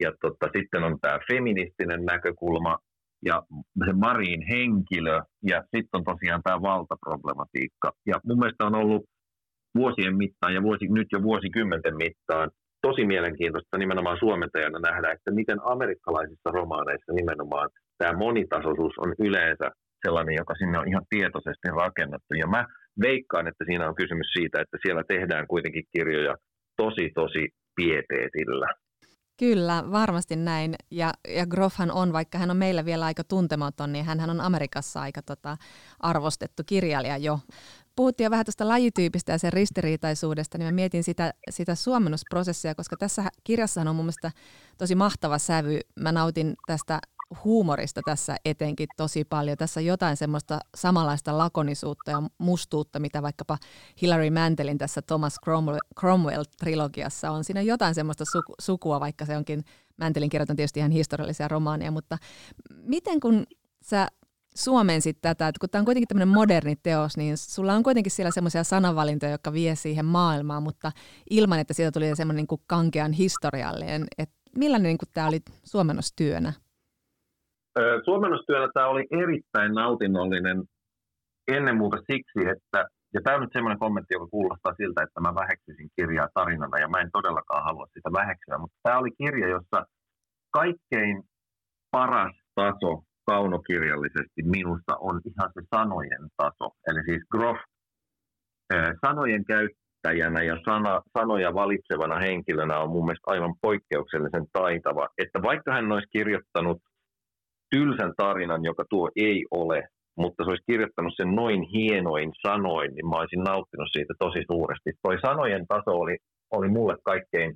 ja 0.03 0.11
tota, 0.21 0.47
sitten 0.57 0.83
on 0.83 0.97
tämä 1.01 1.19
feministinen 1.31 2.05
näkökulma, 2.05 2.77
ja 3.25 3.41
se 3.85 3.93
Marin 3.93 4.41
henkilö, 4.53 5.21
ja 5.51 5.61
sitten 5.61 5.97
on 5.97 6.03
tosiaan 6.03 6.41
tämä 6.43 6.61
valtaproblematiikka. 6.61 7.91
Ja 8.05 8.15
mun 8.25 8.39
mielestä 8.39 8.65
on 8.65 8.75
ollut 8.75 9.03
vuosien 9.77 10.17
mittaan, 10.17 10.53
ja 10.53 10.61
vuosi, 10.63 10.87
nyt 10.87 11.07
jo 11.11 11.23
vuosikymmenten 11.23 11.95
mittaan, 11.95 12.51
tosi 12.81 13.05
mielenkiintoista 13.05 13.77
nimenomaan 13.77 14.17
suomentajana 14.19 14.79
nähdä, 14.79 15.11
että 15.11 15.31
miten 15.31 15.59
amerikkalaisissa 15.73 16.49
romaaneissa 16.51 17.13
nimenomaan 17.13 17.69
tämä 17.97 18.17
monitasoisuus 18.17 18.93
on 18.97 19.13
yleensä 19.19 19.67
sellainen, 20.05 20.35
joka 20.35 20.53
sinne 20.55 20.79
on 20.79 20.87
ihan 20.87 21.05
tietoisesti 21.09 21.67
rakennettu. 21.81 22.33
Ja 22.33 22.47
mä 22.47 22.65
veikkaan, 23.01 23.47
että 23.47 23.65
siinä 23.65 23.89
on 23.89 23.95
kysymys 23.95 24.27
siitä, 24.33 24.61
että 24.61 24.77
siellä 24.81 25.03
tehdään 25.07 25.47
kuitenkin 25.47 25.83
kirjoja 25.91 26.35
tosi, 26.77 27.11
tosi 27.15 27.49
pieteetillä. 27.75 28.67
Kyllä, 29.39 29.83
varmasti 29.91 30.35
näin. 30.35 30.75
Ja, 30.91 31.13
ja 31.27 31.45
Groffhan 31.45 31.91
on, 31.91 32.13
vaikka 32.13 32.37
hän 32.37 32.51
on 32.51 32.57
meillä 32.57 32.85
vielä 32.85 33.05
aika 33.05 33.23
tuntematon, 33.23 33.91
niin 33.93 34.05
hän 34.05 34.29
on 34.29 34.41
Amerikassa 34.41 35.01
aika 35.01 35.21
tota, 35.21 35.57
arvostettu 35.99 36.63
kirjailija 36.65 37.17
jo. 37.17 37.39
Puhuttiin 37.95 38.25
jo 38.25 38.31
vähän 38.31 38.45
tuosta 38.45 38.67
lajityypistä 38.67 39.31
ja 39.31 39.37
sen 39.37 39.53
ristiriitaisuudesta, 39.53 40.57
niin 40.57 40.67
mä 40.67 40.71
mietin 40.71 41.03
sitä, 41.03 41.33
sitä 41.49 41.75
suomennusprosessia, 41.75 42.75
koska 42.75 42.97
tässä 42.97 43.23
kirjassa 43.43 43.81
on 43.81 43.95
mun 43.95 44.05
mielestä 44.05 44.31
tosi 44.77 44.95
mahtava 44.95 45.37
sävy. 45.37 45.79
Mä 45.99 46.11
nautin 46.11 46.53
tästä 46.67 46.99
huumorista 47.43 48.01
tässä 48.05 48.35
etenkin 48.45 48.87
tosi 48.97 49.23
paljon. 49.23 49.57
Tässä 49.57 49.79
on 49.79 49.85
jotain 49.85 50.17
semmoista 50.17 50.59
samanlaista 50.75 51.37
lakonisuutta 51.37 52.11
ja 52.11 52.23
mustuutta, 52.37 52.99
mitä 52.99 53.21
vaikkapa 53.21 53.57
Hilary 54.01 54.29
Mantelin 54.29 54.77
tässä 54.77 55.01
Thomas 55.01 55.39
Cromwell-trilogiassa 55.99 57.31
on. 57.31 57.43
Siinä 57.43 57.59
on 57.59 57.65
jotain 57.65 57.95
semmoista 57.95 58.25
suku, 58.25 58.53
sukua, 58.61 58.99
vaikka 58.99 59.25
se 59.25 59.37
onkin, 59.37 59.63
Mantelin 59.97 60.29
kirjat 60.29 60.49
on 60.49 60.55
tietysti 60.55 60.79
ihan 60.79 60.91
historiallisia 60.91 61.47
romaaneja, 61.47 61.91
mutta 61.91 62.17
miten 62.83 63.19
kun 63.19 63.45
sä 63.85 64.07
suomensit 64.55 65.17
tätä, 65.21 65.47
että 65.47 65.59
kun 65.59 65.69
tämä 65.69 65.79
on 65.79 65.85
kuitenkin 65.85 66.07
tämmöinen 66.07 66.33
moderni 66.33 66.75
teos, 66.75 67.17
niin 67.17 67.37
sulla 67.37 67.73
on 67.73 67.83
kuitenkin 67.83 68.11
siellä 68.11 68.31
semmoisia 68.31 68.63
sanavalintoja, 68.63 69.31
jotka 69.31 69.53
vie 69.53 69.75
siihen 69.75 70.05
maailmaan, 70.05 70.63
mutta 70.63 70.91
ilman, 71.29 71.59
että 71.59 71.73
siitä 71.73 71.91
tuli 71.91 72.15
semmoinen 72.15 72.45
niin 72.49 72.61
kankean 72.67 73.13
historiallinen. 73.13 74.05
Että 74.17 74.35
millainen 74.57 74.89
niin 74.89 75.11
tämä 75.13 75.27
oli 75.27 75.41
suomennostyönä? 75.63 76.53
Suomennostyönä 78.05 78.67
tämä 78.73 78.87
oli 78.87 79.05
erittäin 79.11 79.73
nautinnollinen 79.73 80.63
ennen 81.47 81.77
muuta 81.77 81.97
siksi, 81.97 82.39
että, 82.39 82.85
ja 83.13 83.21
tämä 83.23 83.35
on 83.35 83.41
nyt 83.41 83.53
semmoinen 83.53 83.79
kommentti, 83.79 84.13
joka 84.13 84.27
kuulostaa 84.27 84.73
siltä, 84.77 85.03
että 85.03 85.21
mä 85.21 85.35
väheksyisin 85.35 85.89
kirjaa 85.95 86.27
tarinana, 86.33 86.79
ja 86.79 86.87
mä 86.87 86.99
en 86.99 87.09
todellakaan 87.13 87.63
halua 87.63 87.87
sitä 87.93 88.09
väheksyä, 88.13 88.57
mutta 88.57 88.77
tämä 88.83 88.99
oli 88.99 89.09
kirja, 89.17 89.47
jossa 89.47 89.85
kaikkein 90.51 91.23
paras 91.91 92.35
taso 92.55 93.03
kaunokirjallisesti 93.25 94.41
minusta 94.43 94.97
on 94.99 95.21
ihan 95.25 95.51
se 95.53 95.61
sanojen 95.75 96.27
taso. 96.37 96.71
Eli 96.87 97.03
siis 97.05 97.23
Groff 97.31 97.59
sanojen 99.05 99.45
käyttäjänä 99.45 100.43
ja 100.43 100.57
sana, 100.65 101.01
sanoja 101.17 101.53
valitsevana 101.53 102.19
henkilönä 102.19 102.79
on 102.79 102.89
mun 102.89 103.05
mielestä 103.05 103.31
aivan 103.31 103.55
poikkeuksellisen 103.61 104.45
taitava. 104.53 105.07
Että 105.17 105.41
vaikka 105.41 105.73
hän 105.73 105.91
olisi 105.91 106.07
kirjoittanut 106.11 106.77
tylsän 107.73 108.13
tarinan, 108.17 108.63
joka 108.63 108.83
tuo 108.89 109.09
ei 109.15 109.45
ole, 109.51 109.83
mutta 110.17 110.43
se 110.43 110.49
olisi 110.49 110.63
kirjoittanut 110.71 111.13
sen 111.17 111.35
noin 111.35 111.61
hienoin 111.61 112.31
sanoin, 112.47 112.95
niin 112.95 113.07
mä 113.09 113.15
olisin 113.15 113.43
nauttinut 113.43 113.89
siitä 113.91 114.13
tosi 114.19 114.41
suuresti. 114.51 114.91
Toi 115.01 115.17
sanojen 115.25 115.65
taso 115.67 115.91
oli, 115.91 116.17
oli 116.51 116.69
mulle 116.69 116.95
kaikkein 117.05 117.55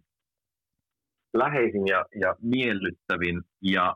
läheisin 1.33 1.87
ja, 1.87 2.05
ja 2.21 2.35
miellyttävin, 2.41 3.41
ja 3.61 3.95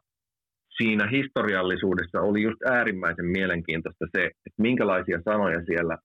siinä 0.78 1.08
historiallisuudessa 1.08 2.22
oli 2.22 2.42
just 2.42 2.62
äärimmäisen 2.66 3.25
mielenkiintoista 3.25 4.06
se, 4.18 4.25
että 4.25 4.62
minkälaisia 4.62 5.20
sanoja 5.30 5.66
siellä 5.66 5.98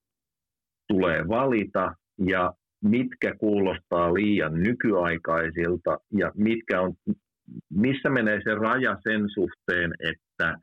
tulee 0.89 1.29
valita, 1.29 1.95
ja 2.27 2.53
mitkä 2.85 3.35
kuulostaa 3.35 4.15
liian 4.15 4.55
nykyaikaisilta, 4.63 5.99
ja 6.19 6.33
mitkä 6.35 6.81
on 6.81 6.95
missä 7.71 8.11
menee 8.11 8.41
se 8.45 8.55
raja 8.55 8.97
sen 9.03 9.29
suhteen, 9.35 9.93
että 10.13 10.59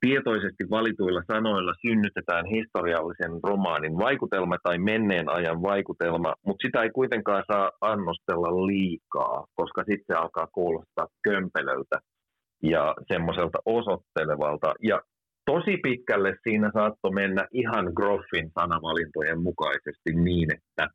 tietoisesti 0.00 0.64
valituilla 0.70 1.22
sanoilla 1.32 1.72
synnytetään 1.86 2.46
historiallisen 2.46 3.32
romaanin 3.42 3.98
vaikutelma 3.98 4.56
tai 4.62 4.78
menneen 4.78 5.28
ajan 5.28 5.62
vaikutelma, 5.62 6.34
mutta 6.46 6.66
sitä 6.66 6.82
ei 6.82 6.90
kuitenkaan 6.90 7.44
saa 7.52 7.70
annostella 7.80 8.66
liikaa, 8.66 9.44
koska 9.54 9.80
sitten 9.84 10.04
se 10.06 10.14
alkaa 10.14 10.46
kuulostaa 10.46 11.06
kömpelöltä 11.22 11.98
ja 12.62 12.94
semmoiselta 13.12 13.58
osoittelevalta. 13.64 14.74
Ja 14.82 15.00
tosi 15.44 15.76
pitkälle 15.82 16.36
siinä 16.42 16.70
saattoi 16.74 17.12
mennä 17.12 17.46
ihan 17.52 17.92
Groffin 17.94 18.50
sanavalintojen 18.60 19.40
mukaisesti 19.42 20.10
niin, 20.14 20.48
että 20.54 20.88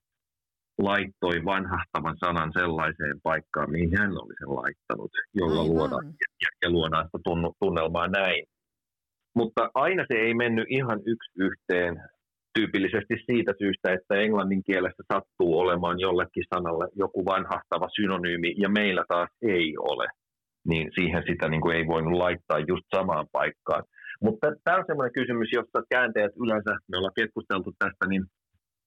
laittoi 0.83 1.45
vanhahtavan 1.45 2.17
sanan 2.17 2.51
sellaiseen 2.53 3.21
paikkaan, 3.23 3.71
mihin 3.71 3.97
hän 3.97 4.11
oli 4.11 4.33
sen 4.39 4.55
laittanut, 4.55 5.11
jolla 5.33 5.63
luodaan 5.63 6.05
ja, 6.41 6.47
ja 6.61 6.69
luodaan 6.69 7.05
sitä 7.05 7.19
tunnelmaa 7.59 8.07
näin. 8.07 8.45
Mutta 9.35 9.69
aina 9.73 10.05
se 10.07 10.17
ei 10.19 10.33
mennyt 10.33 10.65
ihan 10.69 10.99
yksi 11.05 11.31
yhteen 11.35 12.01
tyypillisesti 12.53 13.15
siitä 13.25 13.53
syystä, 13.59 13.93
että 13.93 14.15
englannin 14.15 14.63
kielessä 14.63 15.03
sattuu 15.13 15.59
olemaan 15.59 15.99
jollekin 15.99 16.43
sanalle 16.55 16.87
joku 16.95 17.25
vanhahtava 17.25 17.87
synonyymi 17.95 18.53
ja 18.57 18.69
meillä 18.69 19.03
taas 19.07 19.29
ei 19.41 19.77
ole. 19.77 20.07
Niin 20.67 20.91
siihen 20.95 21.23
sitä 21.27 21.49
niin 21.49 21.61
kuin 21.61 21.75
ei 21.75 21.87
voinut 21.87 22.13
laittaa 22.13 22.59
just 22.59 22.85
samaan 22.95 23.27
paikkaan. 23.31 23.83
Mutta 24.21 24.47
tämä 24.63 24.77
on 24.77 24.83
sellainen 24.87 25.13
kysymys, 25.13 25.49
josta 25.53 25.83
kääntäjät 25.89 26.31
yleensä, 26.43 26.71
me 26.87 26.97
ollaan 26.97 27.19
keskusteltu 27.19 27.71
tästä, 27.79 28.07
niin 28.07 28.23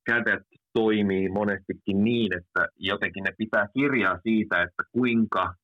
kädet 0.07 0.43
toimii 0.75 1.29
monestikin 1.29 2.05
niin, 2.05 2.37
että 2.39 2.69
jotenkin 2.77 3.25
ne 3.25 3.33
pitää 3.39 3.67
kirjaa 3.75 4.19
siitä, 4.23 4.63
että 4.63 4.83
kuinka 4.93 5.55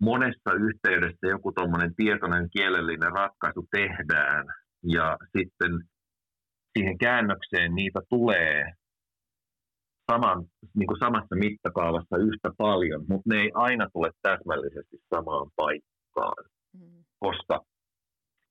monessa 0.00 0.52
yhteydessä 0.60 1.26
joku 1.26 1.52
tuommoinen 1.52 1.94
tietoinen 1.94 2.48
kielellinen 2.50 3.12
ratkaisu 3.12 3.66
tehdään 3.70 4.46
ja 4.82 5.16
sitten 5.38 5.72
siihen 6.72 6.98
käännökseen 6.98 7.74
niitä 7.74 8.00
tulee 8.08 8.64
saman, 10.12 10.44
niin 10.74 10.86
kuin 10.86 10.98
samassa 10.98 11.36
mittakaavassa 11.36 12.16
yhtä 12.16 12.50
paljon, 12.58 13.04
mutta 13.08 13.34
ne 13.34 13.40
ei 13.40 13.50
aina 13.54 13.88
tule 13.92 14.10
täsmällisesti 14.22 14.96
samaan 15.14 15.50
paikkaan, 15.56 16.44
mm. 16.72 17.04
koska 17.18 17.60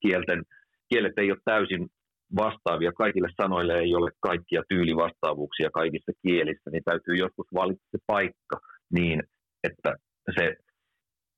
kielten, 0.01 0.43
kielet 0.89 1.17
ei 1.17 1.31
ole 1.31 1.39
täysin 1.45 1.89
vastaavia. 2.35 2.91
Kaikille 2.91 3.29
sanoille 3.41 3.79
ei 3.79 3.95
ole 3.95 4.11
kaikkia 4.19 4.61
tyylivastaavuuksia 4.69 5.69
kaikissa 5.69 6.11
kielissä, 6.23 6.69
niin 6.71 6.83
täytyy 6.83 7.15
joskus 7.15 7.47
valita 7.53 7.83
se 7.91 7.97
paikka 8.07 8.57
niin, 8.93 9.23
että 9.63 9.95
se 10.39 10.55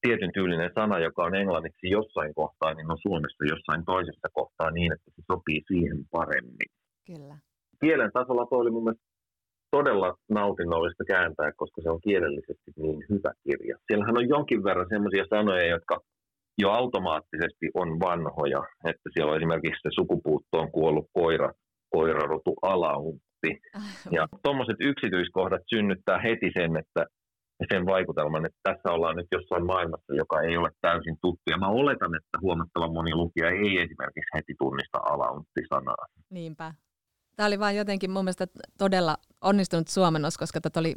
tietyn 0.02 0.34
tyylinen 0.34 0.72
sana, 0.76 1.00
joka 1.00 1.24
on 1.24 1.36
englanniksi 1.36 1.90
jossain 1.90 2.34
kohtaa, 2.36 2.74
niin 2.74 2.92
on 2.92 2.98
suomessa 3.02 3.46
jossain 3.54 3.86
toisessa 3.86 4.28
kohtaa 4.34 4.72
niin, 4.72 4.94
että 4.94 5.12
se 5.16 5.22
sopii 5.32 5.62
siihen 5.68 6.00
paremmin. 6.12 6.70
Kyllä. 7.12 7.38
Kielen 7.82 8.12
tasolla 8.14 8.46
toi 8.46 8.60
oli 8.60 8.72
mun 8.72 8.84
mielestä 8.84 9.06
todella 9.72 10.10
nautinnollista 10.30 11.04
kääntää, 11.14 11.52
koska 11.56 11.82
se 11.82 11.90
on 11.90 12.02
kielellisesti 12.08 12.70
niin 12.76 13.04
hyvä 13.10 13.32
kirja. 13.44 13.76
Siellähän 13.88 14.18
on 14.18 14.30
jonkin 14.30 14.64
verran 14.64 14.90
sellaisia 14.90 15.26
sanoja, 15.36 15.66
jotka 15.76 15.96
jo 16.58 16.72
automaattisesti 16.72 17.66
on 17.74 18.00
vanhoja, 18.00 18.64
että 18.86 19.10
siellä 19.14 19.32
on 19.32 19.38
esimerkiksi 19.38 19.82
se 19.84 19.90
sukupuuttoon 19.96 20.72
kuollut 20.72 21.08
koira, 21.14 21.52
koirarotu 21.90 22.54
alauntti. 22.62 23.52
Ja 24.12 24.28
tuommoiset 24.44 24.78
yksityiskohdat 24.80 25.62
synnyttää 25.74 26.20
heti 26.20 26.52
sen, 26.54 26.78
että 26.78 27.06
sen 27.72 27.86
vaikutelman, 27.86 28.46
että 28.46 28.60
tässä 28.64 28.92
ollaan 28.92 29.16
nyt 29.16 29.28
jossain 29.32 29.66
maailmassa, 29.66 30.14
joka 30.16 30.42
ei 30.42 30.58
ole 30.58 30.70
täysin 30.82 31.18
tuttu. 31.22 31.44
Ja 31.50 31.58
mä 31.58 31.68
oletan, 31.68 32.16
että 32.16 32.38
huomattavan 32.42 32.94
moni 32.94 33.16
lukija 33.16 33.50
ei 33.50 33.74
esimerkiksi 33.86 34.36
heti 34.36 34.54
tunnista 34.60 34.98
alauntti-sanaa. 34.98 36.06
Niinpä. 36.30 36.74
Tämä 37.36 37.48
oli 37.48 37.60
vain 37.60 37.78
jotenkin 37.78 38.12
mun 38.12 38.24
mielestä 38.24 38.48
todella 38.78 39.18
onnistunut 39.42 39.88
suomennos, 39.88 40.38
koska 40.38 40.62
tätä 40.62 40.80
oli 40.80 40.94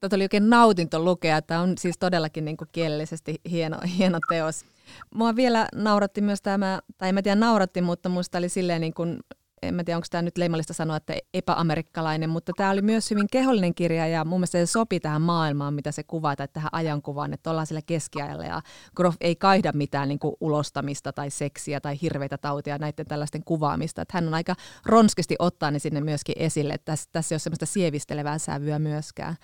tätä 0.00 0.16
oli 0.16 0.24
oikein 0.24 0.50
nautinto 0.50 1.04
lukea. 1.04 1.42
Tämä 1.42 1.60
on 1.60 1.78
siis 1.78 1.98
todellakin 1.98 2.44
niin 2.44 2.56
kuin 2.56 2.68
kielellisesti 2.72 3.40
hieno, 3.50 3.76
hieno 3.98 4.18
teos. 4.28 4.75
Mua 5.14 5.36
vielä 5.36 5.68
nauratti 5.74 6.20
myös 6.20 6.42
tämä, 6.42 6.80
tai 6.98 7.08
en 7.08 7.14
mä 7.14 7.22
tiedä 7.22 7.40
nauratti, 7.40 7.80
mutta 7.80 8.08
musta 8.08 8.38
oli 8.38 8.48
silleen 8.48 8.80
niin 8.80 8.94
kuin, 8.94 9.18
en 9.62 9.74
mä 9.74 9.84
tiedä 9.84 9.96
onko 9.96 10.06
tämä 10.10 10.22
nyt 10.22 10.38
leimallista 10.38 10.72
sanoa, 10.72 10.96
että 10.96 11.14
epäamerikkalainen, 11.34 12.30
mutta 12.30 12.52
tämä 12.56 12.70
oli 12.70 12.82
myös 12.82 13.10
hyvin 13.10 13.26
kehollinen 13.32 13.74
kirja 13.74 14.06
ja 14.06 14.24
mun 14.24 14.40
mielestä 14.40 14.58
se 14.58 14.66
sopi 14.66 15.00
tähän 15.00 15.22
maailmaan, 15.22 15.74
mitä 15.74 15.92
se 15.92 16.02
kuvaa, 16.02 16.36
tai 16.36 16.48
tähän 16.52 16.68
ajankuvaan, 16.72 17.32
että 17.32 17.50
ollaan 17.50 17.66
sillä 17.66 17.80
keskiajalla 17.86 18.44
ja 18.44 18.62
Groff 18.96 19.16
ei 19.20 19.36
kaihda 19.36 19.72
mitään 19.74 20.08
niin 20.08 20.18
kuin 20.18 20.34
ulostamista 20.40 21.12
tai 21.12 21.30
seksiä 21.30 21.80
tai 21.80 21.98
hirveitä 22.02 22.38
tautia 22.38 22.78
näiden 22.78 23.06
tällaisten 23.06 23.44
kuvaamista, 23.44 24.02
että 24.02 24.16
hän 24.16 24.28
on 24.28 24.34
aika 24.34 24.54
ronskisti 24.86 25.36
ottaa 25.38 25.70
ne 25.70 25.78
sinne 25.78 26.00
myöskin 26.00 26.34
esille, 26.38 26.74
että 26.74 26.92
tässä, 26.92 27.08
tässä 27.12 27.32
ei 27.32 27.34
ole 27.34 27.40
semmoista 27.40 27.66
sievistelevää 27.66 28.38
sävyä 28.38 28.78
myöskään. 28.78 29.36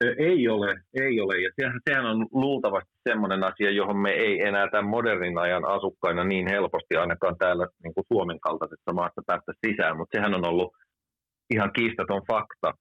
Ei 0.00 0.48
ole, 0.48 0.74
ei 0.94 1.20
ole. 1.20 1.40
Ja 1.40 1.50
sehän, 1.60 1.80
sehän 1.88 2.06
on 2.06 2.26
luultavasti 2.32 2.90
sellainen 3.08 3.44
asia, 3.44 3.70
johon 3.70 3.96
me 3.96 4.10
ei 4.10 4.42
enää 4.42 4.68
tämän 4.70 4.90
modernin 4.90 5.38
ajan 5.38 5.64
asukkaina 5.64 6.24
niin 6.24 6.46
helposti 6.50 6.96
ainakaan 6.96 7.36
täällä 7.38 7.66
niin 7.84 7.94
kuin 7.94 8.04
Suomen 8.12 8.40
kaltaisessa 8.40 8.92
maassa 8.92 9.22
päästä 9.26 9.52
sisään, 9.66 9.96
mutta 9.96 10.16
sehän 10.16 10.34
on 10.34 10.48
ollut 10.48 10.72
ihan 11.50 11.72
kiistaton 11.72 12.22
fakta 12.32 12.72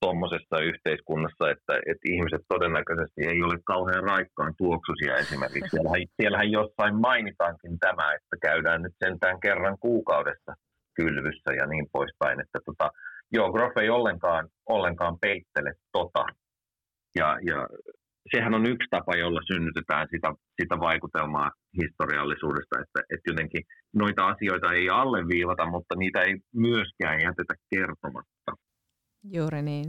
tuommoisessa 0.00 0.58
yhteiskunnassa, 0.58 1.50
että, 1.50 1.74
että 1.90 2.04
ihmiset 2.14 2.42
todennäköisesti 2.48 3.20
ei 3.26 3.42
ole 3.42 3.58
kauhean 3.64 4.04
raikkaan 4.04 4.54
tuoksusia 4.58 5.16
esimerkiksi. 5.16 5.70
Siellähän, 5.70 6.00
siellähän 6.20 6.50
jossain 6.50 6.96
mainitaankin 7.00 7.78
tämä, 7.78 8.14
että 8.14 8.36
käydään 8.42 8.82
nyt 8.82 8.94
sentään 9.04 9.40
kerran 9.40 9.76
kuukaudessa 9.80 10.52
kylvyssä 10.94 11.50
ja 11.60 11.66
niin 11.66 11.86
poispäin. 11.92 12.40
Että 12.40 12.58
tota, 12.64 12.90
joo, 13.32 13.52
Groff 13.52 13.76
ei 13.76 13.90
ollenkaan, 13.90 14.48
ollenkaan 14.66 15.16
peittele 15.20 15.72
tota 15.92 16.24
Ja, 17.14 17.38
ja 17.42 17.66
sehän 18.34 18.54
on 18.54 18.66
yksi 18.66 18.88
tapa, 18.90 19.16
jolla 19.16 19.40
synnytetään 19.46 20.08
sitä, 20.10 20.34
sitä 20.62 20.80
vaikutelmaa 20.80 21.50
historiallisuudesta, 21.82 22.80
että, 22.80 23.00
että 23.14 23.30
jotenkin 23.30 23.62
noita 23.94 24.26
asioita 24.26 24.72
ei 24.72 24.90
alleviivata, 24.90 25.66
mutta 25.66 25.94
niitä 25.96 26.20
ei 26.20 26.34
myöskään 26.54 27.20
jätetä 27.20 27.54
kertomatta. 27.74 28.52
Juuri 29.32 29.62
niin. 29.62 29.84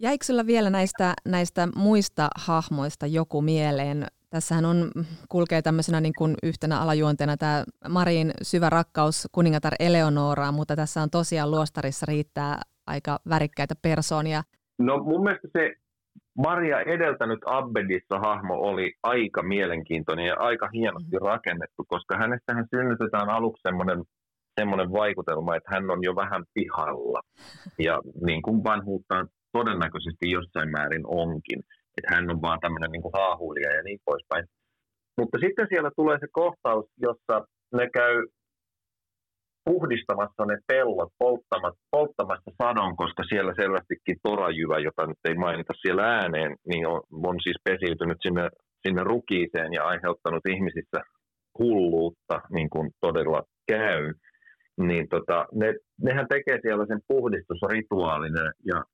Jäikö 0.00 0.24
sinulla 0.24 0.46
vielä 0.46 0.70
näistä, 0.70 1.14
näistä 1.24 1.68
muista 1.76 2.28
hahmoista 2.36 3.06
joku 3.06 3.42
mieleen? 3.42 4.06
Tässähän 4.30 4.64
on, 4.64 4.90
kulkee 5.28 5.62
tämmöisenä 5.62 6.00
niin 6.00 6.14
kuin 6.18 6.34
yhtenä 6.42 6.80
alajuonteena 6.80 7.36
tämä 7.36 7.64
Marin 7.88 8.30
syvä 8.42 8.70
rakkaus 8.70 9.28
kuningatar 9.32 9.72
Eleonoraan, 9.80 10.54
mutta 10.54 10.76
tässä 10.76 11.02
on 11.02 11.10
tosiaan 11.10 11.50
luostarissa 11.50 12.06
riittää 12.06 12.60
aika 12.86 13.18
värikkäitä 13.28 13.74
persoonia. 13.82 14.42
No 14.78 14.98
mun 14.98 15.22
mielestä 15.22 15.48
se 15.52 15.74
Maria 16.38 16.80
edeltänyt 16.80 17.38
Abbedissa 17.46 18.18
hahmo 18.18 18.54
oli 18.54 18.92
aika 19.02 19.42
mielenkiintoinen 19.42 20.26
ja 20.26 20.36
aika 20.38 20.68
hienosti 20.72 21.16
mm-hmm. 21.16 21.26
rakennettu, 21.26 21.84
koska 21.88 22.16
hänestähän 22.16 22.66
synnytetään 22.70 23.30
aluksi 23.30 23.62
semmoinen 23.62 24.04
semmoinen 24.60 24.92
vaikutelma, 24.92 25.56
että 25.56 25.70
hän 25.74 25.90
on 25.90 25.98
jo 26.02 26.16
vähän 26.16 26.44
pihalla. 26.54 27.20
Ja 27.78 28.00
niin 28.26 28.42
kuin 28.42 28.64
vanhuuttaan 28.64 29.28
todennäköisesti 29.52 30.30
jossain 30.30 30.70
määrin 30.70 31.06
onkin. 31.06 31.60
Että 31.96 32.14
hän 32.14 32.30
on 32.30 32.42
vaan 32.42 32.60
tämmöinen 32.60 32.90
niin 32.90 33.02
kuin 33.02 33.14
haahuilija 33.18 33.76
ja 33.76 33.82
niin 33.82 33.98
poispäin. 34.04 34.44
Mutta 35.20 35.38
sitten 35.38 35.66
siellä 35.68 35.90
tulee 35.96 36.18
se 36.20 36.26
kohtaus, 36.32 36.86
jossa 37.00 37.46
ne 37.72 37.90
käy 37.94 38.26
puhdistamassa 39.64 40.46
ne 40.46 40.58
pellot, 40.66 41.12
polttamassa 41.90 42.50
sadon, 42.62 42.96
koska 42.96 43.22
siellä 43.28 43.52
selvästikin 43.56 44.16
torajyvä, 44.22 44.78
jota 44.78 45.06
nyt 45.06 45.18
ei 45.24 45.34
mainita 45.34 45.72
siellä 45.82 46.02
ääneen, 46.02 46.56
niin 46.66 46.86
on, 46.86 47.00
on 47.12 47.36
siis 47.42 47.56
pesiytynyt 47.64 48.18
sinne, 48.20 48.48
sinne 48.86 49.02
rukiiseen 49.04 49.72
ja 49.72 49.84
aiheuttanut 49.84 50.46
ihmisissä 50.48 51.00
hulluutta, 51.58 52.40
niin 52.50 52.70
kuin 52.70 52.90
todella 53.00 53.42
käy. 53.68 54.12
Niin 54.76 55.08
tota, 55.08 55.46
ne, 55.52 55.74
nehän 56.02 56.28
tekee 56.28 56.58
siellä 56.62 56.86
sen 56.86 57.00
puhdistusrituaalin 57.08 58.34
ja 58.64 58.84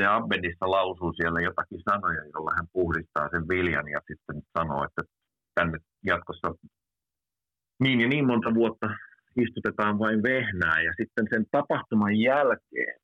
se 0.00 0.06
Abbedissa 0.06 0.70
lausuu 0.70 1.12
siellä 1.12 1.40
jotakin 1.40 1.80
sanoja, 1.90 2.22
jolla 2.34 2.50
hän 2.56 2.66
puhdistaa 2.72 3.28
sen 3.30 3.48
viljan 3.48 3.88
ja 3.88 4.00
sitten 4.08 4.42
sanoo, 4.58 4.84
että 4.84 5.02
tänne 5.54 5.78
jatkossa 6.06 6.48
niin 7.82 8.00
ja 8.00 8.08
niin 8.08 8.26
monta 8.26 8.54
vuotta 8.54 8.86
istutetaan 9.36 9.98
vain 9.98 10.22
vehnää. 10.22 10.82
Ja 10.82 10.92
sitten 11.00 11.26
sen 11.30 11.44
tapahtuman 11.50 12.16
jälkeen 12.16 12.96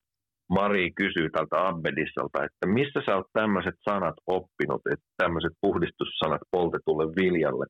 Mari 0.51 0.91
kysyy 0.91 1.31
tältä 1.31 1.69
Abbedissalta, 1.69 2.45
että 2.45 2.67
missä 2.67 3.01
sä 3.07 3.17
oot 3.17 3.27
tämmöiset 3.33 3.75
sanat 3.89 4.15
oppinut, 4.27 4.83
että 4.93 5.07
tämmöiset 5.17 5.53
puhdistussanat 5.61 6.41
poltetulle 6.51 7.07
viljalle. 7.21 7.67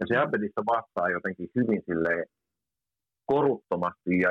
Ja 0.00 0.06
se 0.08 0.16
Abbedissa 0.16 0.62
vastaa 0.66 1.08
jotenkin 1.10 1.48
hyvin 1.56 1.82
sille 1.86 2.24
koruttomasti 3.26 4.12
ja 4.24 4.30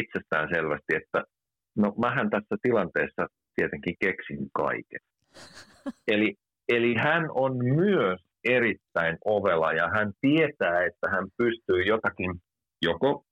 itsestään 0.00 0.48
selvästi, 0.54 0.92
että 1.00 1.24
no 1.76 1.94
mähän 2.04 2.30
tässä 2.30 2.56
tilanteessa 2.62 3.26
tietenkin 3.56 3.96
keksin 4.00 4.50
kaiken. 4.52 5.02
Eli, 6.12 6.34
eli 6.68 6.94
hän 6.94 7.24
on 7.30 7.56
myös 7.64 8.20
erittäin 8.44 9.18
ovela 9.24 9.72
ja 9.72 9.88
hän 9.94 10.12
tietää, 10.20 10.84
että 10.84 11.06
hän 11.10 11.26
pystyy 11.38 11.82
jotakin 11.82 12.30
joko 12.82 13.24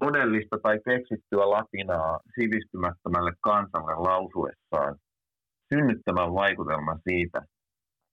todellista 0.00 0.56
tai 0.62 0.80
keksittyä 0.88 1.50
latinaa 1.50 2.20
sivistymättömälle 2.34 3.32
kansalle 3.40 3.94
lausuessaan 3.94 4.94
synnyttämään 5.74 6.34
vaikutelman 6.34 7.00
siitä, 7.08 7.42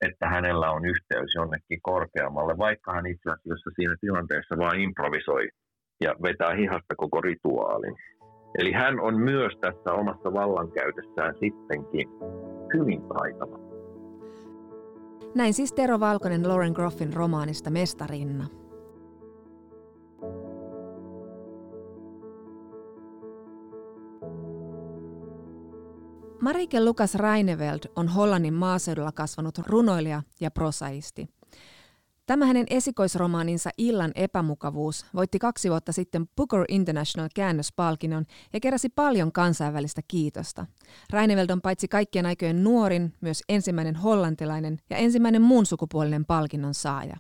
että 0.02 0.30
hänellä 0.30 0.72
on 0.72 0.86
yhteys 0.86 1.32
jonnekin 1.36 1.80
korkeammalle, 1.82 2.58
vaikka 2.58 2.94
hän 2.94 3.06
itse 3.06 3.30
asiassa 3.30 3.70
siinä 3.76 3.96
tilanteessa 4.02 4.58
vain 4.58 4.82
improvisoi 4.82 5.50
ja 6.02 6.16
vetää 6.24 6.54
hihasta 6.54 6.96
koko 6.98 7.22
rituaalin. 7.22 7.96
Eli 8.60 8.72
hän 8.72 9.00
on 9.00 9.20
myös 9.20 9.54
tässä 9.62 9.94
omassa 9.94 10.34
vallankäytössään 10.34 11.34
sittenkin 11.40 12.08
hyvin 12.74 13.02
taitava. 13.18 13.60
Näin 15.36 15.54
siis 15.54 15.74
Tero 15.74 16.00
Valkonen 16.00 16.48
Lauren 16.50 16.72
Groffin 16.72 17.14
romaanista 17.14 17.70
Mestarinna. 17.70 18.61
Marike 26.42 26.86
Lukas 26.86 27.16
Reineveld 27.16 27.80
on 27.96 28.08
Hollannin 28.08 28.54
maaseudulla 28.54 29.12
kasvanut 29.12 29.58
runoilija 29.58 30.24
ja 30.40 30.52
prosaisti– 30.52 31.30
Tämä 32.26 32.46
hänen 32.46 32.66
esikoisromaaninsa 32.70 33.70
Illan 33.78 34.12
epämukavuus 34.16 35.06
voitti 35.16 35.40
kaksi 35.40 35.70
vuotta 35.70 35.92
sitten 35.92 36.28
Booker 36.28 36.66
International 36.68 37.30
käännöspalkinnon 37.36 38.26
ja 38.54 38.60
keräsi 38.60 38.90
paljon 38.90 39.32
kansainvälistä 39.32 40.02
kiitosta. 40.08 40.66
Raineveld 41.10 41.50
on 41.50 41.62
paitsi 41.62 41.88
kaikkien 41.88 42.26
aikojen 42.26 42.64
nuorin, 42.64 43.14
myös 43.22 43.44
ensimmäinen 43.50 43.96
hollantilainen 43.96 44.78
ja 44.90 44.98
ensimmäinen 44.98 45.42
muun 45.42 45.66
sukupuolinen 45.66 46.26
palkinnon 46.26 46.74
saaja. 46.74 47.18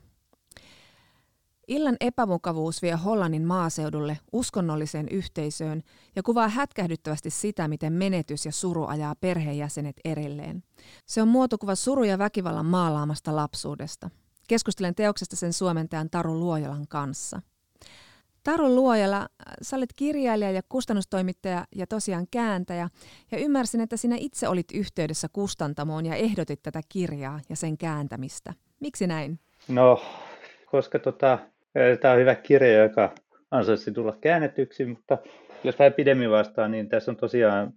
Illan 1.72 1.98
epämukavuus 2.00 2.82
vie 2.82 2.96
Hollannin 2.96 3.46
maaseudulle 3.46 4.18
uskonnolliseen 4.32 5.08
yhteisöön 5.10 5.82
ja 6.16 6.24
kuvaa 6.24 6.48
hätkähdyttävästi 6.48 7.30
sitä, 7.30 7.68
miten 7.68 7.94
menetys 7.94 8.46
ja 8.46 8.52
suru 8.52 8.86
ajaa 8.86 9.16
perheenjäsenet 9.16 9.96
erilleen. 10.06 10.64
Se 11.06 11.22
on 11.22 11.28
muotokuva 11.28 11.76
suru 11.76 12.04
ja 12.04 12.18
väkivallan 12.18 12.66
maalaamasta 12.66 13.36
lapsuudesta– 13.36 14.10
Keskustelen 14.52 14.96
teoksesta 14.96 15.36
sen 15.36 15.54
suomentajan 15.54 16.10
Taru 16.10 16.40
Luojalan 16.40 16.88
kanssa. 16.88 17.42
Taru 18.44 18.76
Luojala, 18.76 19.28
sä 19.62 19.78
olet 19.78 19.94
kirjailija 19.96 20.52
ja 20.52 20.62
kustannustoimittaja 20.70 21.66
ja 21.76 21.88
tosiaan 21.88 22.28
kääntäjä, 22.32 22.90
ja 23.32 23.38
ymmärsin, 23.38 23.82
että 23.82 23.98
sinä 23.98 24.16
itse 24.20 24.48
olit 24.48 24.72
yhteydessä 24.74 25.28
kustantamoon 25.34 26.06
ja 26.06 26.16
ehdotit 26.16 26.62
tätä 26.64 26.82
kirjaa 26.90 27.40
ja 27.50 27.56
sen 27.56 27.78
kääntämistä. 27.78 28.54
Miksi 28.80 29.08
näin? 29.08 29.40
No, 29.68 30.02
koska 30.66 31.00
tota, 31.00 31.40
tämä 32.02 32.14
on 32.14 32.20
hyvä 32.20 32.36
kirja, 32.36 32.84
joka 32.84 33.10
ansaitsi 33.52 33.92
tulla 33.92 34.18
käännetyksi, 34.22 34.86
mutta 34.86 35.18
jos 35.64 35.80
vähän 35.80 35.94
pidemmin 35.94 36.32
vastaan, 36.32 36.72
niin 36.72 36.90
tässä 36.90 37.12
on 37.12 37.18
tosiaan 37.18 37.74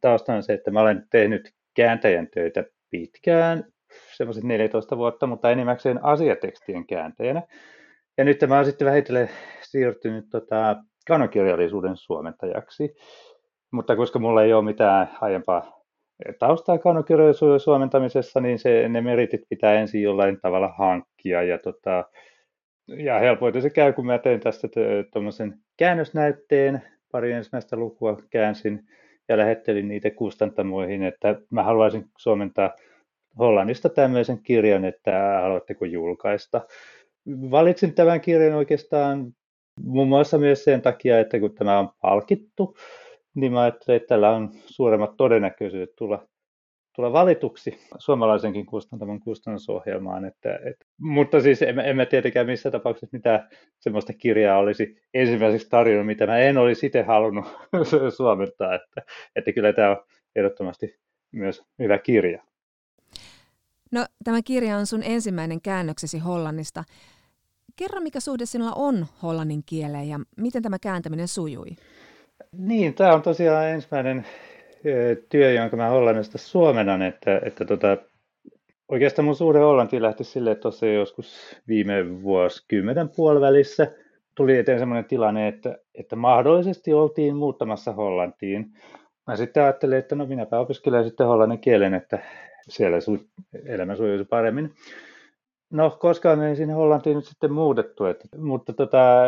taustaan 0.00 0.42
se, 0.42 0.52
että 0.52 0.70
mä 0.70 0.80
olen 0.80 1.06
tehnyt 1.10 1.50
kääntäjän 1.76 2.28
töitä 2.34 2.64
pitkään 2.90 3.64
semmoiset 4.16 4.44
14 4.44 4.96
vuotta, 4.96 5.26
mutta 5.26 5.50
enimmäkseen 5.50 6.04
asiatekstien 6.04 6.86
kääntäjänä. 6.86 7.42
Ja 8.18 8.24
nyt 8.24 8.38
mä 8.48 8.56
oon 8.56 8.64
sitten 8.64 8.86
vähitellen 8.86 9.30
siirtynyt 9.62 10.24
tota, 10.30 10.76
kanokirjallisuuden 11.06 11.96
suomentajaksi. 11.96 12.94
Mutta 13.72 13.96
koska 13.96 14.18
mulla 14.18 14.42
ei 14.42 14.52
ole 14.52 14.64
mitään 14.64 15.10
aiempaa 15.20 15.84
taustaa 16.38 16.78
kanokirjallisuuden 16.78 17.60
suomentamisessa, 17.60 18.40
niin 18.40 18.58
se, 18.58 18.88
ne 18.88 19.00
meritit 19.00 19.40
pitää 19.48 19.74
ensin 19.74 20.02
jollain 20.02 20.40
tavalla 20.40 20.74
hankkia. 20.78 21.42
Ja, 21.42 21.58
tota, 21.58 22.04
ja 22.88 23.18
helpoiten 23.18 23.62
se 23.62 23.70
käy, 23.70 23.92
kun 23.92 24.06
mä 24.06 24.18
teen 24.18 24.40
tästä 24.40 24.68
tuommoisen 25.12 25.58
käännösnäytteen, 25.76 26.82
pari 27.12 27.32
ensimmäistä 27.32 27.76
lukua 27.76 28.18
käänsin 28.30 28.88
ja 29.28 29.38
lähettelin 29.38 29.88
niitä 29.88 30.10
kustantamoihin, 30.10 31.02
että 31.02 31.40
mä 31.50 31.62
haluaisin 31.62 32.06
suomentaa 32.18 32.74
Hollannista 33.38 33.88
tämmöisen 33.88 34.42
kirjan, 34.42 34.84
että 34.84 35.38
haluatteko 35.42 35.84
julkaista. 35.84 36.60
Valitsin 37.26 37.94
tämän 37.94 38.20
kirjan 38.20 38.54
oikeastaan 38.54 39.32
muun 39.80 40.08
muassa 40.08 40.38
myös 40.38 40.64
sen 40.64 40.82
takia, 40.82 41.20
että 41.20 41.40
kun 41.40 41.54
tämä 41.54 41.78
on 41.78 41.88
palkittu, 42.00 42.76
niin 43.34 43.52
mä 43.52 43.62
ajattelin, 43.62 43.96
että 43.96 44.08
tällä 44.08 44.30
on 44.30 44.50
suuremmat 44.66 45.16
todennäköisyydet 45.16 45.96
tulla, 45.96 46.26
tulla 46.96 47.12
valituksi 47.12 47.78
suomalaisenkin 47.98 48.66
kustantaman 48.66 49.20
kustannusohjelmaan. 49.20 50.24
Että, 50.24 50.54
että, 50.54 50.86
mutta 50.98 51.40
siis 51.40 51.62
en, 51.62 51.78
en 51.78 51.96
mä 51.96 52.06
tietenkään 52.06 52.46
missä 52.46 52.70
tapauksessa 52.70 53.16
mitään 53.16 53.48
sellaista 53.80 54.12
kirjaa 54.12 54.58
olisi 54.58 55.02
ensimmäiseksi 55.14 55.68
tarjonnut, 55.70 56.06
mitä 56.06 56.26
mä 56.26 56.38
en 56.38 56.58
olisi 56.58 56.86
itse 56.86 57.02
halunnut 57.02 57.44
suomentaa. 58.16 58.74
Että, 58.74 59.02
että 59.36 59.52
kyllä 59.52 59.72
tämä 59.72 59.90
on 59.90 60.04
ehdottomasti 60.36 60.98
myös 61.32 61.62
hyvä 61.78 61.98
kirja. 61.98 62.42
No, 63.92 64.06
tämä 64.24 64.42
kirja 64.42 64.76
on 64.76 64.86
sun 64.86 65.02
ensimmäinen 65.02 65.60
käännöksesi 65.60 66.18
Hollannista. 66.18 66.84
Kerro, 67.76 68.00
mikä 68.00 68.20
suhde 68.20 68.46
sinulla 68.46 68.72
on 68.76 69.06
hollannin 69.22 69.62
kieleen 69.66 70.08
ja 70.08 70.20
miten 70.36 70.62
tämä 70.62 70.78
kääntäminen 70.78 71.28
sujui? 71.28 71.68
Niin, 72.52 72.94
tämä 72.94 73.14
on 73.14 73.22
tosiaan 73.22 73.68
ensimmäinen 73.68 74.26
työ, 75.28 75.52
jonka 75.52 75.76
mä 75.76 75.88
Hollannista 75.88 76.38
suomennan, 76.38 77.02
että, 77.02 77.40
että 77.44 77.64
tota, 77.64 77.96
oikeastaan 78.88 79.24
mun 79.24 79.34
suhde 79.34 79.58
Hollantiin 79.58 80.02
lähti 80.02 80.24
sille, 80.24 80.50
että 80.50 80.62
tuossa 80.62 80.86
joskus 80.86 81.56
viime 81.68 82.22
vuosikymmenen 82.22 83.08
puolivälissä 83.16 83.92
tuli 84.34 84.58
eteen 84.58 84.78
sellainen 84.78 85.04
tilanne, 85.04 85.48
että, 85.48 85.78
että 85.94 86.16
mahdollisesti 86.16 86.92
oltiin 86.92 87.36
muuttamassa 87.36 87.92
Hollantiin. 87.92 88.66
Mä 89.26 89.36
sitten 89.36 89.62
ajattelin, 89.62 89.98
että 89.98 90.14
no 90.14 90.26
minäpä 90.26 90.58
opiskelen 90.58 91.04
sitten 91.04 91.26
hollannin 91.26 91.60
kielen, 91.60 91.94
että 91.94 92.18
siellä 92.68 92.98
su- 92.98 93.42
elämä 93.66 93.96
sujuisi 93.96 94.24
paremmin. 94.24 94.74
No, 95.70 95.96
koskaan 96.00 96.42
ei 96.42 96.56
sinne 96.56 96.74
Hollantiin 96.74 97.16
nyt 97.16 97.24
sitten 97.24 97.52
muutettu, 97.52 98.04
että, 98.04 98.28
mutta 98.38 98.72
tota, 98.72 99.24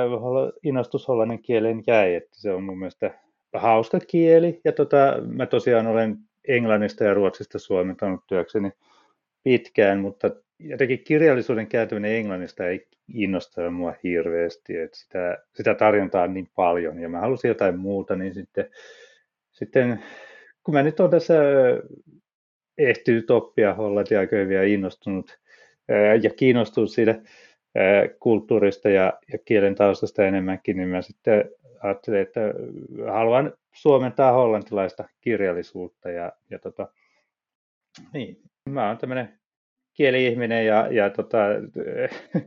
innostus 0.62 1.08
hollannin 1.08 1.42
kieleen 1.42 1.82
jäi, 1.86 2.14
että 2.14 2.40
se 2.40 2.52
on 2.52 2.62
mun 2.62 2.78
mielestä 2.78 3.25
hauska 3.58 4.00
kieli. 4.00 4.60
Ja 4.64 4.72
tota, 4.72 5.14
mä 5.26 5.46
tosiaan 5.46 5.86
olen 5.86 6.16
englannista 6.48 7.04
ja 7.04 7.14
ruotsista 7.14 7.58
suomentanut 7.58 8.20
työkseni 8.26 8.70
pitkään, 9.42 9.98
mutta 9.98 10.30
jotenkin 10.58 11.04
kirjallisuuden 11.04 11.66
kääntäminen 11.66 12.10
englannista 12.10 12.66
ei 12.66 12.86
innosta 13.08 13.70
mua 13.70 13.94
hirveästi, 14.04 14.76
että 14.76 14.98
sitä, 14.98 15.38
sitä 15.54 15.74
tarjontaa 15.74 16.22
on 16.22 16.34
niin 16.34 16.50
paljon 16.54 17.00
ja 17.00 17.08
mä 17.08 17.20
halusin 17.20 17.48
jotain 17.48 17.78
muuta, 17.78 18.16
niin 18.16 18.34
sitten, 18.34 18.70
sitten 19.52 20.02
kun 20.64 20.74
mä 20.74 20.82
nyt 20.82 21.00
olen 21.00 21.10
tässä 21.10 21.34
ehtynyt 22.78 23.30
oppia 23.30 23.74
hollantia 23.74 24.20
aika 24.20 24.36
hyvin 24.36 24.56
ja 24.56 24.64
innostunut 24.64 25.38
ja 26.22 26.30
kiinnostunut 26.30 26.90
siitä 26.90 27.20
kulttuurista 28.20 28.88
ja, 28.88 29.12
ja 29.32 29.38
kielen 29.38 29.74
taustasta 29.74 30.26
enemmänkin, 30.26 30.76
niin 30.76 30.88
mä 30.88 31.02
sitten 31.02 31.50
ajattelin, 31.82 32.20
että 32.20 32.40
haluan 33.12 33.52
suomentaa 33.72 34.32
hollantilaista 34.32 35.08
kirjallisuutta 35.20 36.10
ja, 36.10 36.32
ja 36.50 36.58
tota, 36.58 36.88
niin, 38.12 38.40
mä 38.68 38.88
oon 38.88 38.98
tämmöinen 38.98 39.38
kieli-ihminen 39.94 40.66
ja, 40.66 40.88
ja 40.92 41.10
tota, 41.10 41.38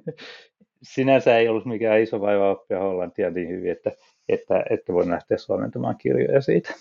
sinänsä 0.93 1.37
ei 1.37 1.47
ollut 1.47 1.65
mikään 1.65 2.01
iso 2.01 2.21
vaiva 2.21 2.51
oppia 2.51 2.79
hollantia 2.79 3.29
niin 3.29 3.49
hyvin, 3.49 3.71
että, 3.71 3.91
että, 4.29 4.63
että 4.69 4.93
voin 4.93 5.11
lähteä 5.11 5.37
suomentamaan 5.37 5.97
kirjoja 5.97 6.41
siitä. 6.41 6.73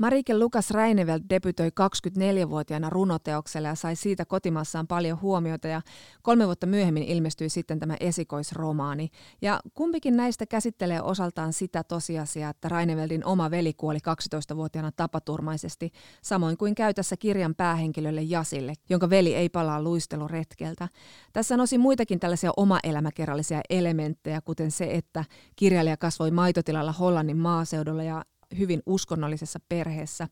Marike 0.00 0.38
Lukas 0.38 0.70
Räineveld 0.70 1.22
debytoi 1.30 1.68
24-vuotiaana 1.68 2.90
runoteoksella 2.90 3.68
ja 3.68 3.74
sai 3.74 3.96
siitä 3.96 4.24
kotimaassaan 4.24 4.86
paljon 4.86 5.20
huomiota 5.20 5.68
ja 5.68 5.82
kolme 6.22 6.46
vuotta 6.46 6.66
myöhemmin 6.66 7.02
ilmestyi 7.02 7.48
sitten 7.48 7.78
tämä 7.78 7.96
esikoisromaani. 8.00 9.08
Ja 9.42 9.60
kumpikin 9.74 10.16
näistä 10.16 10.46
käsittelee 10.46 11.02
osaltaan 11.02 11.52
sitä 11.52 11.84
tosiasiaa, 11.84 12.50
että 12.50 12.68
Raineveldin 12.68 13.24
oma 13.24 13.50
veli 13.50 13.72
kuoli 13.72 13.98
12-vuotiaana 13.98 14.92
tapaturmaisesti, 14.92 15.90
samoin 16.22 16.56
kuin 16.56 16.74
käy 16.74 16.94
tässä 16.94 17.16
kirjan 17.16 17.54
päähenkilölle 17.54 18.22
Jasille, 18.22 18.72
jonka 18.90 19.10
veli 19.10 19.34
ei 19.34 19.48
palaa 19.48 19.82
luisteluretkeltä. 19.82 20.88
Tässä 21.32 21.54
on 21.54 21.60
osin 21.60 21.80
muitakin 21.80 22.20
tällaisia 22.20 22.52
oma-elämäkerrallisia 22.56 23.60
elementtejä, 23.70 24.40
kuten 24.40 24.70
se, 24.70 24.88
että 24.94 25.24
kirjailija 25.56 25.96
kasvoi 25.96 26.30
maitotilalla 26.30 26.92
Hollannin 26.92 27.38
maaseudulla 27.38 28.02
ja 28.02 28.24
hyvin 28.58 28.82
uskonnollisessa 28.86 29.58
perheessä. 29.68 30.28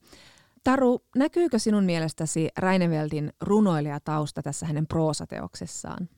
Taru, 0.65 1.01
näkyykö 1.17 1.59
sinun 1.59 1.85
mielestäsi 1.85 2.49
Raineveldin 2.59 3.33
runoilijatausta 3.43 4.43
tässä 4.43 4.67
hänen 4.67 4.87
proosateoksessaan? 4.87 6.09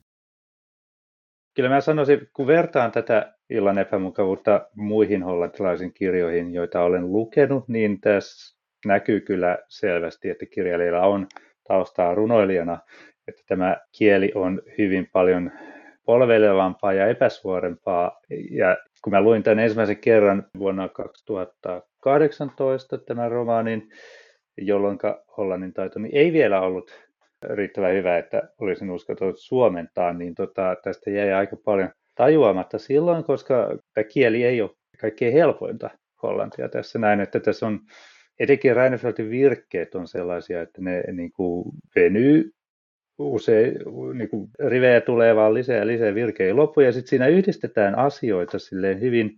Kyllä 1.55 1.69
mä 1.69 1.81
sanoisin, 1.81 2.29
kun 2.33 2.47
vertaan 2.47 2.91
tätä 2.91 3.33
illan 3.49 3.77
epämukavuutta 3.77 4.67
muihin 4.75 5.23
hollantilaisiin 5.23 5.93
kirjoihin, 5.93 6.53
joita 6.53 6.81
olen 6.81 7.11
lukenut, 7.11 7.67
niin 7.67 8.01
tässä 8.01 8.57
näkyy 8.85 9.21
kyllä 9.21 9.57
selvästi, 9.67 10.29
että 10.29 10.45
kirjailijalla 10.45 11.07
on 11.07 11.27
taustaa 11.67 12.15
runoilijana, 12.15 12.79
että 13.27 13.41
tämä 13.47 13.77
kieli 13.97 14.31
on 14.35 14.61
hyvin 14.77 15.09
paljon 15.13 15.51
polveilevampaa 16.05 16.93
ja 16.93 17.07
epäsuorempaa. 17.07 18.19
Ja 18.51 18.77
kun 19.03 19.13
mä 19.13 19.21
luin 19.21 19.43
tämän 19.43 19.59
ensimmäisen 19.59 19.97
kerran 19.97 20.47
vuonna 20.59 20.89
2018 22.01 22.97
tämän 22.97 23.31
romaanin, 23.31 23.89
jolloin 24.57 24.97
hollannin 25.37 25.73
taitoni 25.73 26.09
ei 26.13 26.33
vielä 26.33 26.61
ollut 26.61 26.91
riittävän 27.43 27.93
hyvä, 27.93 28.17
että 28.17 28.41
olisin 28.59 28.91
uskaltanut 28.91 29.39
suomentaa, 29.39 30.13
niin 30.13 30.35
tota, 30.35 30.75
tästä 30.83 31.09
jäi 31.09 31.33
aika 31.33 31.55
paljon 31.65 31.89
tajuamatta 32.15 32.77
silloin, 32.77 33.23
koska 33.23 33.77
tämä 33.93 34.03
kieli 34.03 34.43
ei 34.43 34.61
ole 34.61 34.71
kaikkein 35.01 35.33
helpointa 35.33 35.89
hollantia 36.23 36.69
tässä 36.69 36.99
näin, 36.99 37.19
että 37.19 37.39
tässä 37.39 37.67
on 37.67 37.79
etenkin 38.39 38.75
Reinefeldtin 38.75 39.29
virkkeet 39.29 39.95
on 39.95 40.07
sellaisia, 40.07 40.61
että 40.61 40.81
ne 40.81 41.03
niin 41.11 41.31
kuin 41.31 41.65
venyy 41.95 42.51
usein 43.19 43.75
niin 44.13 44.29
kuin 44.29 44.49
rivejä 44.59 45.01
tulee 45.01 45.35
vaan 45.35 45.53
lisää 45.53 45.77
ja 45.77 45.87
lisää 45.87 46.15
virkejä 46.15 46.55
loppuja, 46.55 46.87
ja 46.87 46.91
sitten 46.91 47.09
siinä 47.09 47.27
yhdistetään 47.27 47.95
asioita 47.95 48.59
silleen 48.59 49.01
hyvin, 49.01 49.31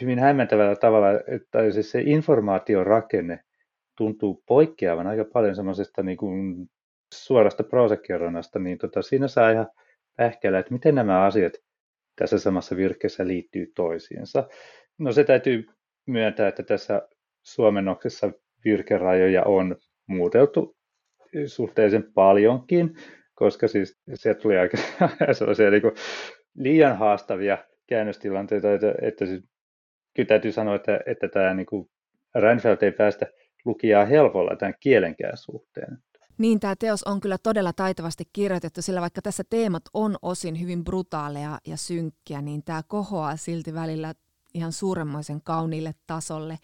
hyvin 0.00 0.18
hämmentävällä 0.18 0.76
tavalla, 0.76 1.08
että 1.26 1.70
siis 1.70 1.90
se 1.90 2.00
informaation 2.00 2.86
rakenne 2.86 3.40
tuntuu 3.96 4.42
poikkeavan 4.46 5.06
aika 5.06 5.24
paljon 5.24 5.56
semmoisesta 5.56 6.02
niin 6.02 6.16
kuin 6.16 6.70
suorasta 7.14 7.64
proosakerronnasta, 7.64 8.58
niin 8.58 8.78
tota, 8.78 9.02
siinä 9.02 9.28
saa 9.28 9.50
ihan 9.50 9.68
pähkällä, 10.16 10.58
että 10.58 10.72
miten 10.72 10.94
nämä 10.94 11.24
asiat 11.24 11.52
tässä 12.16 12.38
samassa 12.38 12.76
virkkeessä 12.76 13.26
liittyy 13.26 13.72
toisiinsa. 13.74 14.48
No 14.98 15.12
se 15.12 15.24
täytyy 15.24 15.66
myöntää, 16.06 16.48
että 16.48 16.62
tässä 16.62 17.08
suomennoksessa 17.42 18.32
virkerajoja 18.64 19.42
on 19.44 19.76
muuteltu 20.06 20.76
suhteellisen 21.46 22.12
paljonkin, 22.14 22.96
koska 23.34 23.68
siis 23.68 24.00
sieltä 24.14 24.40
tuli 24.40 24.58
aika 24.58 24.76
sellaisia 25.38 25.70
niin 25.70 25.82
kuin 25.82 25.94
liian 26.54 26.98
haastavia 26.98 27.58
käännöstilanteita, 27.86 28.72
että, 28.72 28.94
että 29.02 29.26
siis, 29.26 29.44
kyllä 30.14 30.26
täytyy 30.26 30.52
sanoa, 30.52 30.74
että, 30.74 31.00
että 31.06 31.28
tämä 31.28 31.54
niin 31.54 31.66
kuin 31.66 31.90
Reinfeldt 32.34 32.82
ei 32.82 32.92
päästä 32.92 33.26
lukijaa 33.64 34.04
helpolla 34.04 34.56
tämän 34.56 34.74
kielenkään 34.80 35.36
suhteen. 35.36 35.98
Niin, 36.38 36.60
tämä 36.60 36.76
teos 36.76 37.02
on 37.02 37.20
kyllä 37.20 37.38
todella 37.42 37.72
taitavasti 37.72 38.24
kirjoitettu, 38.32 38.82
sillä 38.82 39.00
vaikka 39.00 39.22
tässä 39.22 39.42
teemat 39.50 39.82
on 39.94 40.16
osin 40.22 40.60
hyvin 40.60 40.84
brutaaleja 40.84 41.58
ja 41.66 41.76
synkkiä, 41.76 42.42
niin 42.42 42.62
tämä 42.64 42.82
kohoaa 42.88 43.36
silti 43.36 43.74
välillä 43.74 44.14
ihan 44.54 44.72
suuremmoisen 44.72 45.42
kauniille 45.42 45.94
tasolle. 46.06 46.58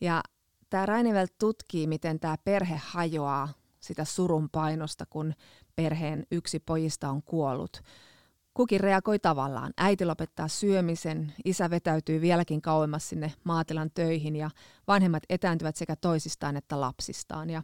Ja 0.00 0.22
tämä 0.70 0.86
Rainevelt 0.86 1.32
tutkii, 1.38 1.86
miten 1.86 2.20
tämä 2.20 2.36
perhe 2.44 2.80
hajoaa 2.84 3.48
sitä 3.80 4.04
surun 4.04 4.48
painosta, 4.50 5.06
kun 5.10 5.34
perheen 5.76 6.26
yksi 6.30 6.58
pojista 6.58 7.08
on 7.08 7.22
kuollut. 7.22 7.82
Kukin 8.54 8.80
reagoi 8.80 9.18
tavallaan. 9.18 9.72
Äiti 9.76 10.04
lopettaa 10.04 10.48
syömisen, 10.48 11.32
isä 11.44 11.70
vetäytyy 11.70 12.20
vieläkin 12.20 12.62
kauemmas 12.62 13.08
sinne 13.08 13.32
maatilan 13.44 13.90
töihin 13.94 14.36
ja 14.36 14.50
vanhemmat 14.88 15.22
etääntyvät 15.28 15.76
sekä 15.76 15.96
toisistaan 15.96 16.56
että 16.56 16.80
lapsistaan. 16.80 17.50
Ja, 17.50 17.62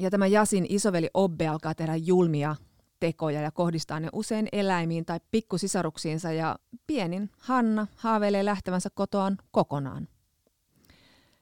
ja 0.00 0.10
tämä 0.10 0.26
Jasin 0.26 0.66
isoveli 0.68 1.10
Obbe 1.14 1.48
alkaa 1.48 1.74
tehdä 1.74 1.96
julmia 1.96 2.56
tekoja 3.00 3.40
ja 3.40 3.50
kohdistaa 3.50 4.00
ne 4.00 4.08
usein 4.12 4.48
eläimiin 4.52 5.04
tai 5.04 5.20
pikkusisaruksiinsa 5.30 6.32
ja 6.32 6.58
pienin 6.86 7.30
Hanna 7.38 7.86
haaveilee 7.96 8.44
lähtevänsä 8.44 8.90
kotoaan 8.94 9.38
kokonaan. 9.50 10.08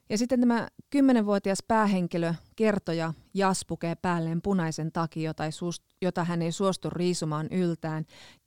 Ja 0.09 0.17
sitten 0.17 0.39
tämä 0.39 0.67
kymmenenvuotias 0.91 1.63
päähenkilö, 1.67 2.33
kertoja, 2.55 3.13
Jas 3.33 3.65
pukee 3.67 3.95
päälleen 3.95 4.41
punaisen 4.41 4.91
takia, 4.91 5.29
jota, 5.29 5.43
jota 6.01 6.23
hän 6.23 6.41
ei 6.41 6.51
suostu 6.51 6.89
riisumaan 6.89 7.47
yltään, 7.51 8.05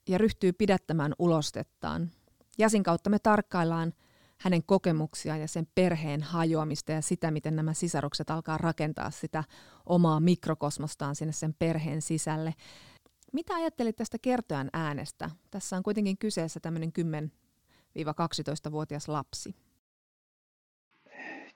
ja 0.09 0.19
ryhtyy 0.19 0.53
pidättämään 0.53 1.13
ulostettaan. 1.19 2.11
Jasin 2.59 2.83
kautta 2.83 3.11
me 3.11 3.19
tarkkaillaan 3.19 3.93
hänen 4.41 4.63
kokemuksiaan 4.63 5.41
ja 5.41 5.49
sen 5.49 5.67
perheen 5.75 6.23
hajoamista 6.23 6.93
ja 6.93 7.03
sitä, 7.03 7.31
miten 7.31 7.57
nämä 7.57 7.75
sisarukset 7.75 8.31
alkaa 8.31 8.59
rakentaa 8.59 9.11
sitä 9.11 9.45
omaa 9.87 10.21
mikrokosmostaan 10.21 11.17
sinne 11.17 11.33
sen 11.33 11.55
perheen 11.59 12.03
sisälle. 12.03 12.55
Mitä 13.33 13.55
ajattelit 13.55 13.97
tästä 13.97 14.19
kertojan 14.23 14.71
äänestä? 14.73 15.31
Tässä 15.51 15.77
on 15.77 15.83
kuitenkin 15.83 16.19
kyseessä 16.19 16.61
tämmöinen 16.61 16.93
10-12-vuotias 17.99 19.09
lapsi. 19.09 19.55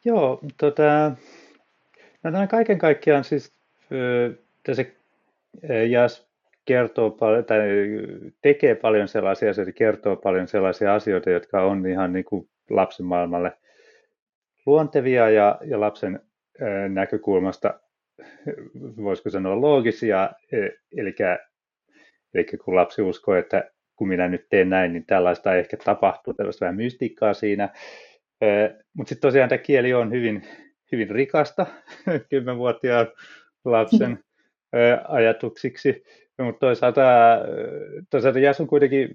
Joo, 0.05 0.41
tota, 0.57 1.13
no 2.23 2.31
näin 2.31 2.49
kaiken 2.49 2.79
kaikkiaan 2.79 3.25
siis 3.25 3.53
tässä 4.63 4.85
Jas 5.91 6.29
kertoo 6.65 7.11
paljon, 7.11 7.45
tai 7.45 7.59
tekee 8.43 8.75
paljon 8.75 9.09
sellaisia 9.09 9.51
asioita, 9.51 9.73
kertoo 9.73 10.17
paljon 10.17 10.49
sellaisia 10.49 10.95
asioita, 10.95 11.31
jotka 11.31 11.63
on 11.63 11.87
ihan 11.87 12.13
niin 12.13 12.25
kuin 12.25 12.49
lapsen 12.71 13.07
maailmalle 13.07 13.53
luontevia 14.67 15.31
ja, 15.31 15.59
ja 15.65 15.81
lapsen 15.81 16.21
näkökulmasta, 16.89 17.81
voisiko 18.97 19.31
sanoa 19.31 19.61
loogisia, 19.61 20.31
eli, 20.97 21.15
eli 22.35 22.47
kun 22.65 22.77
lapsi 22.77 23.03
uskoo, 23.03 23.35
että 23.35 23.71
kun 23.97 24.09
minä 24.09 24.29
nyt 24.29 24.47
teen 24.51 24.71
näin, 24.71 24.93
niin 24.93 25.07
tällaista 25.07 25.55
ehkä 25.55 25.77
tapahtuu, 25.77 26.35
tällaista 26.35 26.65
vähän 26.65 26.77
mystiikkaa 26.77 27.35
siinä, 27.35 27.69
mutta 28.95 29.09
sitten 29.09 29.29
tosiaan 29.29 29.49
tämä 29.49 29.59
kieli 29.59 29.95
on 29.95 30.13
hyvin, 30.13 30.43
hyvin 30.93 31.11
rikasta 31.11 31.67
kymmenvuotiaan 32.31 33.07
lapsen 33.65 34.19
ajatuksiksi. 35.09 36.05
Mutta 36.43 36.59
toisaalta, 36.59 37.03
toisaalta 38.11 38.39
Jas 38.39 38.61
on 38.61 38.67
kuitenkin 38.67 39.11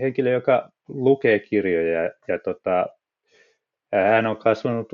henkilö, 0.00 0.30
joka 0.30 0.70
lukee 0.88 1.38
kirjoja 1.38 2.02
ja, 2.02 2.10
ja 2.28 2.38
tota, 2.38 2.86
hän 3.92 4.26
on 4.26 4.36
kasvanut 4.36 4.88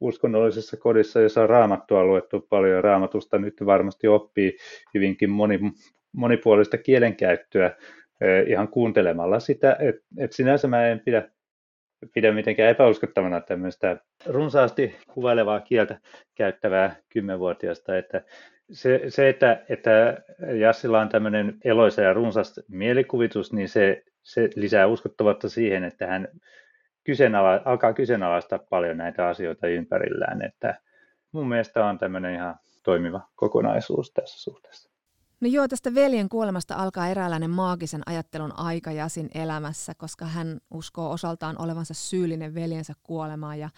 uskonnollisessa 0.00 0.76
kodissa, 0.76 1.20
jossa 1.20 1.42
on 1.42 1.48
raamattua 1.48 2.04
luettu 2.04 2.46
paljon 2.50 2.74
ja 2.74 2.82
raamatusta 2.82 3.38
nyt 3.38 3.54
varmasti 3.66 4.08
oppii 4.08 4.56
hyvinkin 4.94 5.30
moni, 5.30 5.60
monipuolista 6.12 6.78
kielenkäyttöä 6.78 7.76
ihan 8.46 8.68
kuuntelemalla 8.68 9.40
sitä, 9.40 9.76
että 9.80 10.02
et 10.18 10.32
sinänsä 10.32 10.68
mä 10.68 10.86
en 10.86 11.00
pidä, 11.00 11.28
pidä 12.14 12.32
mitenkään 12.32 12.70
epäuskottavana 12.70 13.40
tämmöistä 13.40 13.96
runsaasti 14.26 14.96
kuvailevaa 15.14 15.60
kieltä 15.60 16.00
käyttävää 16.34 16.96
kymmenvuotiaasta, 17.08 17.98
että 17.98 18.22
se, 18.72 19.00
se 19.08 19.28
että, 19.28 19.64
että 19.68 20.16
Jassilla 20.58 21.00
on 21.00 21.08
tämmöinen 21.08 21.58
eloisa 21.64 22.02
ja 22.02 22.12
runsas 22.12 22.60
mielikuvitus, 22.68 23.52
niin 23.52 23.68
se, 23.68 24.02
se 24.22 24.50
lisää 24.56 24.86
uskottavuutta 24.86 25.48
siihen, 25.48 25.84
että 25.84 26.06
hän 26.06 26.28
kyseenala, 27.04 27.62
alkaa 27.64 27.92
kyseenalaistaa 27.92 28.58
paljon 28.58 28.96
näitä 28.96 29.28
asioita 29.28 29.66
ympärillään, 29.66 30.42
että 30.42 30.80
mun 31.32 31.48
mielestä 31.48 31.84
on 31.84 31.98
tämmöinen 31.98 32.34
ihan 32.34 32.56
toimiva 32.84 33.20
kokonaisuus 33.34 34.12
tässä 34.12 34.42
suhteessa. 34.42 34.89
No 35.40 35.48
joo, 35.48 35.68
tästä 35.68 35.94
veljen 35.94 36.28
kuolemasta 36.28 36.74
alkaa 36.74 37.08
eräänlainen 37.08 37.50
maagisen 37.50 38.02
ajattelun 38.06 38.58
aika 38.58 38.92
Jasin 38.92 39.28
elämässä, 39.34 39.94
koska 39.94 40.24
hän 40.24 40.60
uskoo 40.70 41.10
osaltaan 41.10 41.62
olevansa 41.62 41.94
syyllinen 41.94 42.54
veljensä 42.54 42.92
kuolemaan 43.02 43.58
ja 43.58 43.70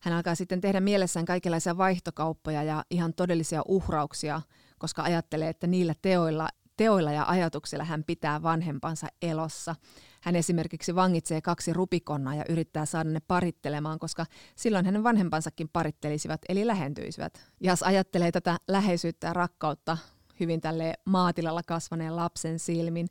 hän 0.00 0.14
alkaa 0.14 0.34
sitten 0.34 0.60
tehdä 0.60 0.80
mielessään 0.80 1.26
kaikenlaisia 1.26 1.76
vaihtokauppoja 1.76 2.62
ja 2.62 2.84
ihan 2.90 3.14
todellisia 3.14 3.62
uhrauksia, 3.68 4.40
koska 4.78 5.02
ajattelee, 5.02 5.48
että 5.48 5.66
niillä 5.66 5.94
teoilla, 6.02 6.48
teoilla 6.76 7.12
ja 7.12 7.24
ajatuksilla 7.28 7.84
hän 7.84 8.04
pitää 8.04 8.42
vanhempansa 8.42 9.06
elossa. 9.22 9.74
Hän 10.20 10.36
esimerkiksi 10.36 10.94
vangitsee 10.94 11.40
kaksi 11.40 11.72
rupikonnaa 11.72 12.34
ja 12.34 12.44
yrittää 12.48 12.86
saada 12.86 13.10
ne 13.10 13.20
parittelemaan, 13.28 13.98
koska 13.98 14.26
silloin 14.56 14.84
hänen 14.84 15.04
vanhempansakin 15.04 15.68
parittelisivat 15.68 16.40
eli 16.48 16.66
lähentyisivät. 16.66 17.50
Jas 17.60 17.82
ajattelee 17.82 18.32
tätä 18.32 18.58
läheisyyttä 18.68 19.26
ja 19.26 19.32
rakkautta 19.32 19.98
hyvin 20.40 20.60
tälle 20.60 20.94
maatilalla 21.04 21.62
kasvaneen 21.66 22.16
lapsen 22.16 22.58
silmin. 22.58 23.06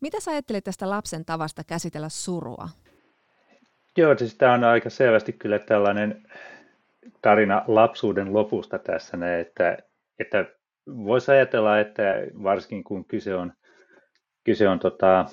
Mitä 0.00 0.20
sä 0.20 0.30
ajattelet 0.30 0.64
tästä 0.64 0.90
lapsen 0.90 1.24
tavasta 1.24 1.64
käsitellä 1.64 2.08
surua? 2.08 2.68
Joo, 3.96 4.18
siis 4.18 4.34
tämä 4.34 4.52
on 4.52 4.64
aika 4.64 4.90
selvästi 4.90 5.32
kyllä 5.32 5.58
tällainen 5.58 6.22
tarina 7.22 7.64
lapsuuden 7.66 8.32
lopusta 8.32 8.78
tässä, 8.78 9.38
että, 9.40 9.78
että 10.18 10.44
voisi 10.86 11.30
ajatella, 11.30 11.80
että 11.80 12.02
varsinkin 12.42 12.84
kun 12.84 13.04
kyse 13.04 13.34
on, 13.34 13.52
kyse 14.44 14.68
on 14.68 14.78
tota, 14.78 15.26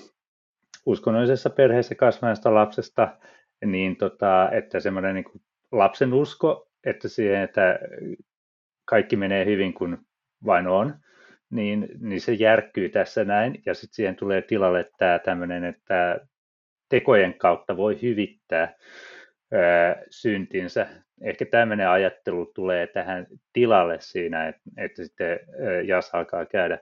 uskonnollisessa 0.85 1.49
perheessä 1.49 1.95
kasvaneesta 1.95 2.53
lapsesta, 2.53 3.17
niin 3.65 3.97
tota, 3.97 4.49
että 4.51 4.79
semmoinen 4.79 5.15
niin 5.15 5.41
lapsen 5.71 6.13
usko, 6.13 6.67
että 6.85 7.07
siihen, 7.07 7.41
että 7.41 7.79
kaikki 8.85 9.15
menee 9.15 9.45
hyvin 9.45 9.73
kuin 9.73 9.97
vain 10.45 10.67
on, 10.67 10.99
niin, 11.49 11.87
niin 11.99 12.21
se 12.21 12.33
järkkyy 12.33 12.89
tässä 12.89 13.25
näin, 13.25 13.61
ja 13.65 13.73
sitten 13.73 13.95
siihen 13.95 14.15
tulee 14.15 14.41
tilalle 14.41 14.91
tämä 14.97 15.19
tämmöinen, 15.19 15.63
että 15.63 16.19
tekojen 16.89 17.33
kautta 17.33 17.77
voi 17.77 18.01
hyvittää 18.01 18.73
ää, 19.53 19.95
syntinsä. 20.09 20.87
Ehkä 21.21 21.45
tämmöinen 21.45 21.89
ajattelu 21.89 22.45
tulee 22.45 22.87
tähän 22.87 23.27
tilalle 23.53 23.97
siinä, 23.99 24.47
että, 24.47 24.61
että 24.77 25.03
sitten 25.03 25.39
Jas 25.87 26.09
alkaa 26.13 26.45
käydä 26.45 26.79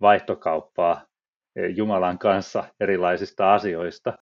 vaihtokauppaa 0.00 1.06
Jumalan 1.76 2.18
kanssa 2.18 2.64
erilaisista 2.80 3.54
asioista. 3.54 4.18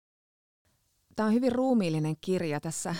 Tämä 1.15 1.27
on 1.27 1.33
hyvin 1.33 1.51
ruumiillinen 1.51 2.15
kirja. 2.21 2.59
Tässä 2.59 2.95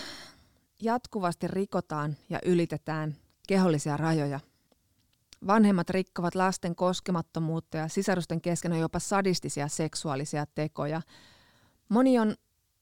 jatkuvasti 0.81 1.47
rikotaan 1.47 2.15
ja 2.29 2.39
ylitetään 2.45 3.15
kehollisia 3.47 3.97
rajoja. 3.97 4.39
Vanhemmat 5.47 5.89
rikkovat 5.89 6.35
lasten 6.35 6.75
koskemattomuutta 6.75 7.77
ja 7.77 7.87
sisarusten 7.87 8.41
kesken 8.41 8.73
on 8.73 8.79
jopa 8.79 8.99
sadistisia 8.99 9.67
seksuaalisia 9.67 10.45
tekoja. 10.55 11.01
Moni 11.89 12.19
on 12.19 12.35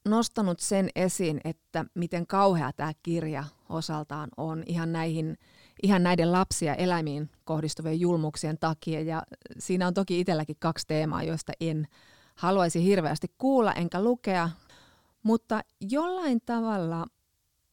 nostanut 0.08 0.60
sen 0.60 0.88
esiin, 0.96 1.40
että 1.44 1.84
miten 1.94 2.26
kauhea 2.26 2.72
tämä 2.72 2.92
kirja 3.02 3.44
osaltaan 3.68 4.30
on 4.36 4.62
ihan, 4.66 4.92
näihin, 4.92 5.38
ihan 5.82 6.02
näiden 6.02 6.32
lapsia 6.32 6.74
eläimiin 6.74 7.30
kohdistuvien 7.44 8.00
julmuksien 8.00 8.58
takia. 8.58 9.00
Ja 9.00 9.22
siinä 9.58 9.86
on 9.86 9.94
toki 9.94 10.20
itselläkin 10.20 10.56
kaksi 10.58 10.86
teemaa, 10.86 11.22
joista 11.22 11.52
en 11.60 11.88
haluaisi 12.34 12.84
hirveästi 12.84 13.26
kuulla 13.38 13.72
enkä 13.72 14.02
lukea, 14.02 14.50
mutta 15.22 15.60
jollain 15.80 16.40
tavalla 16.46 17.06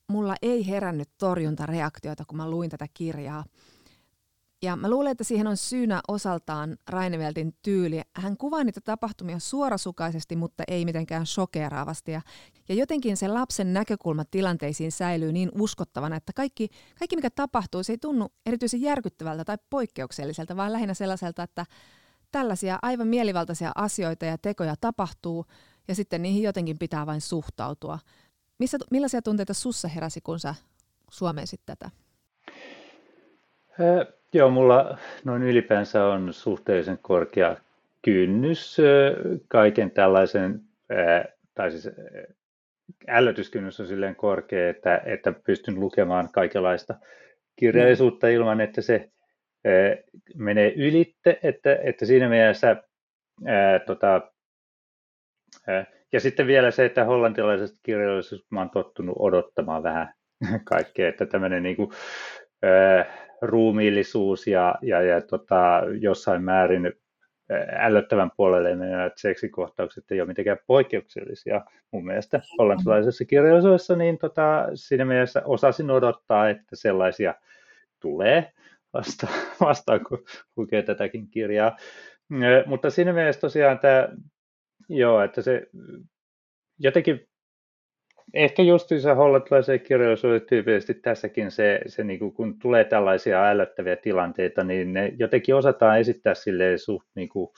mulla 0.07 0.35
ei 0.41 0.67
herännyt 0.67 1.09
torjuntareaktioita, 1.17 2.25
kun 2.27 2.37
mä 2.37 2.49
luin 2.49 2.69
tätä 2.69 2.87
kirjaa. 2.93 3.45
Ja 4.63 4.75
mä 4.75 4.89
luulen, 4.89 5.11
että 5.11 5.23
siihen 5.23 5.47
on 5.47 5.57
syynä 5.57 6.01
osaltaan 6.07 6.77
Raineveltin 6.89 7.53
tyyli. 7.61 8.01
Hän 8.15 8.37
kuvaa 8.37 8.63
niitä 8.63 8.81
tapahtumia 8.81 9.39
suorasukaisesti, 9.39 10.35
mutta 10.35 10.63
ei 10.67 10.85
mitenkään 10.85 11.25
shokeraavasti. 11.25 12.11
Ja, 12.11 12.21
ja 12.69 12.75
jotenkin 12.75 13.17
se 13.17 13.27
lapsen 13.27 13.73
näkökulma 13.73 14.25
tilanteisiin 14.25 14.91
säilyy 14.91 15.31
niin 15.31 15.51
uskottavana, 15.59 16.15
että 16.15 16.33
kaikki, 16.33 16.69
kaikki 16.99 17.15
mikä 17.15 17.29
tapahtuu, 17.29 17.83
se 17.83 17.93
ei 17.93 17.97
tunnu 17.97 18.27
erityisen 18.45 18.81
järkyttävältä 18.81 19.45
tai 19.45 19.57
poikkeukselliselta, 19.69 20.55
vaan 20.55 20.73
lähinnä 20.73 20.93
sellaiselta, 20.93 21.43
että 21.43 21.65
tällaisia 22.31 22.79
aivan 22.81 23.07
mielivaltaisia 23.07 23.71
asioita 23.75 24.25
ja 24.25 24.37
tekoja 24.37 24.75
tapahtuu, 24.81 25.45
ja 25.87 25.95
sitten 25.95 26.21
niihin 26.21 26.43
jotenkin 26.43 26.79
pitää 26.79 27.05
vain 27.05 27.21
suhtautua. 27.21 27.99
Missä, 28.59 28.77
millaisia 28.91 29.21
tunteita 29.21 29.53
sussa 29.53 29.87
heräsi, 29.87 30.21
kun 30.21 30.39
sä 30.39 30.55
suomeisit 31.11 31.61
tätä? 31.65 31.89
Joo, 34.33 34.49
mulla 34.49 34.97
noin 35.23 35.43
ylipäänsä 35.43 36.05
on 36.05 36.33
suhteellisen 36.33 36.97
korkea 37.01 37.57
kynnys 38.01 38.77
kaiken 39.47 39.91
tällaisen, 39.91 40.61
tai 41.55 41.71
siis 41.71 41.89
ällötyskynnys 43.07 43.79
on 43.79 43.87
silleen 43.87 44.15
korkea, 44.15 44.69
että, 44.69 45.01
että 45.05 45.33
pystyn 45.45 45.79
lukemaan 45.79 46.29
kaikenlaista 46.31 46.95
kirjallisuutta 47.55 48.27
ilman, 48.27 48.61
että 48.61 48.81
se 48.81 49.09
menee 50.35 50.73
ylitte, 50.73 51.39
että, 51.43 51.75
että 51.83 52.05
siinä 52.05 52.29
mielessä 52.29 52.83
ää, 53.45 53.79
tota, 53.79 54.31
ää, 55.67 55.85
ja 56.11 56.19
sitten 56.19 56.47
vielä 56.47 56.71
se, 56.71 56.85
että 56.85 57.05
hollantilaisesta 57.05 57.79
kirjallisuudesta 57.83 58.47
mä 58.49 58.59
oon 58.59 58.69
tottunut 58.69 59.15
odottamaan 59.19 59.83
vähän 59.83 60.13
kaikkea, 60.73 61.09
että 61.09 61.25
tämmöinen 61.25 61.63
niin 61.63 61.75
kuin, 61.75 61.91
ää, 62.63 63.05
ruumiillisuus 63.43 64.47
ja, 64.47 64.75
ja, 64.81 65.01
ja 65.01 65.21
tota, 65.21 65.81
jossain 65.99 66.43
määrin 66.43 66.93
ällöttävän 67.79 68.31
puolelle 68.37 68.75
menevät 68.75 69.13
seksikohtaukset 69.17 70.11
ei 70.11 70.21
ole 70.21 70.27
mitenkään 70.27 70.57
poikkeuksellisia 70.67 71.61
mun 71.91 72.05
mielestä 72.05 72.41
hollantilaisessa 72.57 73.25
kirjallisuudessa, 73.25 73.95
niin 73.95 74.17
tota, 74.17 74.67
siinä 74.73 75.05
mielessä 75.05 75.41
osasin 75.45 75.91
odottaa, 75.91 76.49
että 76.49 76.75
sellaisia 76.75 77.33
tulee 77.99 78.51
vasta, 78.93 79.27
vastaan, 79.67 80.03
kun 80.03 80.23
lukee 80.57 80.81
tätäkin 80.81 81.27
kirjaa. 81.27 81.77
Mutta 82.65 82.89
siinä 82.89 83.13
mielessä 83.13 83.41
tosiaan 83.41 83.79
tämä, 83.79 84.09
joo, 84.89 85.21
että 85.21 85.41
se 85.41 85.67
jotenkin 86.79 87.27
Ehkä 88.33 88.63
justiinsa 88.63 89.15
hollantilaisen 89.15 89.79
kirjallisuuden 89.79 90.41
tyypillisesti 90.41 90.93
tässäkin 90.93 91.51
se, 91.51 91.81
se 91.87 92.03
niin 92.03 92.19
kuin, 92.19 92.33
kun 92.33 92.59
tulee 92.59 92.83
tällaisia 92.83 93.49
ällöttäviä 93.49 93.95
tilanteita, 93.95 94.63
niin 94.63 94.93
ne 94.93 95.13
jotenkin 95.19 95.55
osataan 95.55 95.99
esittää 95.99 96.33
silleen 96.33 96.79
suht 96.79 97.07
niin 97.15 97.29
kuin, 97.29 97.49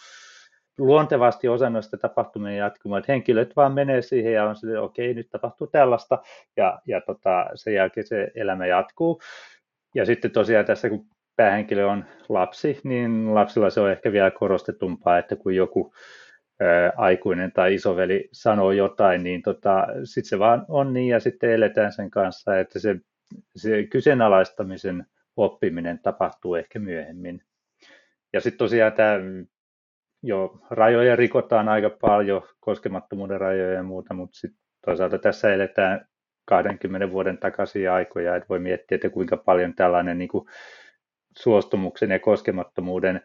luontevasti 0.77 1.47
osa 1.47 1.69
noista 1.69 1.97
tapahtumien 1.97 2.57
jatkumaa, 2.57 2.99
että 2.99 3.11
henkilöt 3.11 3.55
vaan 3.55 3.73
menee 3.73 4.01
siihen 4.01 4.33
ja 4.33 4.43
on 4.43 4.55
silleen, 4.55 4.81
okei, 4.81 5.13
nyt 5.13 5.29
tapahtuu 5.29 5.67
tällaista, 5.67 6.19
ja, 6.57 6.79
ja 6.87 7.01
tota, 7.01 7.45
sen 7.55 7.73
jälkeen 7.73 8.07
se 8.07 8.31
elämä 8.35 8.65
jatkuu. 8.65 9.21
Ja 9.95 10.05
sitten 10.05 10.31
tosiaan 10.31 10.65
tässä, 10.65 10.89
kun 10.89 11.05
päähenkilö 11.35 11.87
on 11.87 12.05
lapsi, 12.29 12.79
niin 12.83 13.35
lapsilla 13.35 13.69
se 13.69 13.81
on 13.81 13.91
ehkä 13.91 14.11
vielä 14.11 14.31
korostetumpaa, 14.31 15.17
että 15.17 15.35
kun 15.35 15.55
joku 15.55 15.93
aikuinen 16.97 17.51
tai 17.51 17.73
isoveli 17.73 18.29
sanoo 18.31 18.71
jotain, 18.71 19.23
niin 19.23 19.41
tota, 19.41 19.87
sitten 20.03 20.29
se 20.29 20.39
vaan 20.39 20.65
on 20.67 20.93
niin 20.93 21.07
ja 21.07 21.19
sitten 21.19 21.51
eletään 21.51 21.91
sen 21.93 22.11
kanssa, 22.11 22.59
että 22.59 22.79
se, 22.79 22.95
se 23.55 23.83
kyseenalaistamisen 23.83 25.05
oppiminen 25.37 25.99
tapahtuu 25.99 26.55
ehkä 26.55 26.79
myöhemmin. 26.79 27.41
Ja 28.33 28.41
sitten 28.41 28.57
tosiaan 28.57 28.93
tämä 28.93 29.19
jo 30.23 30.59
rajoja 30.69 31.15
rikotaan 31.15 31.69
aika 31.69 31.89
paljon, 31.89 32.41
koskemattomuuden 32.59 33.41
rajoja 33.41 33.73
ja 33.73 33.83
muuta, 33.83 34.13
mutta 34.13 34.37
sitten 34.37 34.61
toisaalta 34.85 35.19
tässä 35.19 35.53
eletään 35.53 36.07
20 36.45 37.11
vuoden 37.11 37.37
takaisia 37.37 37.93
aikoja, 37.93 38.35
että 38.35 38.49
voi 38.49 38.59
miettiä, 38.59 38.95
että 38.95 39.09
kuinka 39.09 39.37
paljon 39.37 39.73
tällainen 39.73 40.17
niin 40.17 40.27
kuin 40.27 40.47
suostumuksen 41.37 42.11
ja 42.11 42.19
koskemattomuuden 42.19 43.21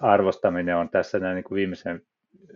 arvostaminen 0.00 0.76
on 0.76 0.90
tässä 0.90 1.18
näin 1.18 1.34
niin 1.34 1.44
kuin 1.44 1.56
viimeisen 1.56 2.02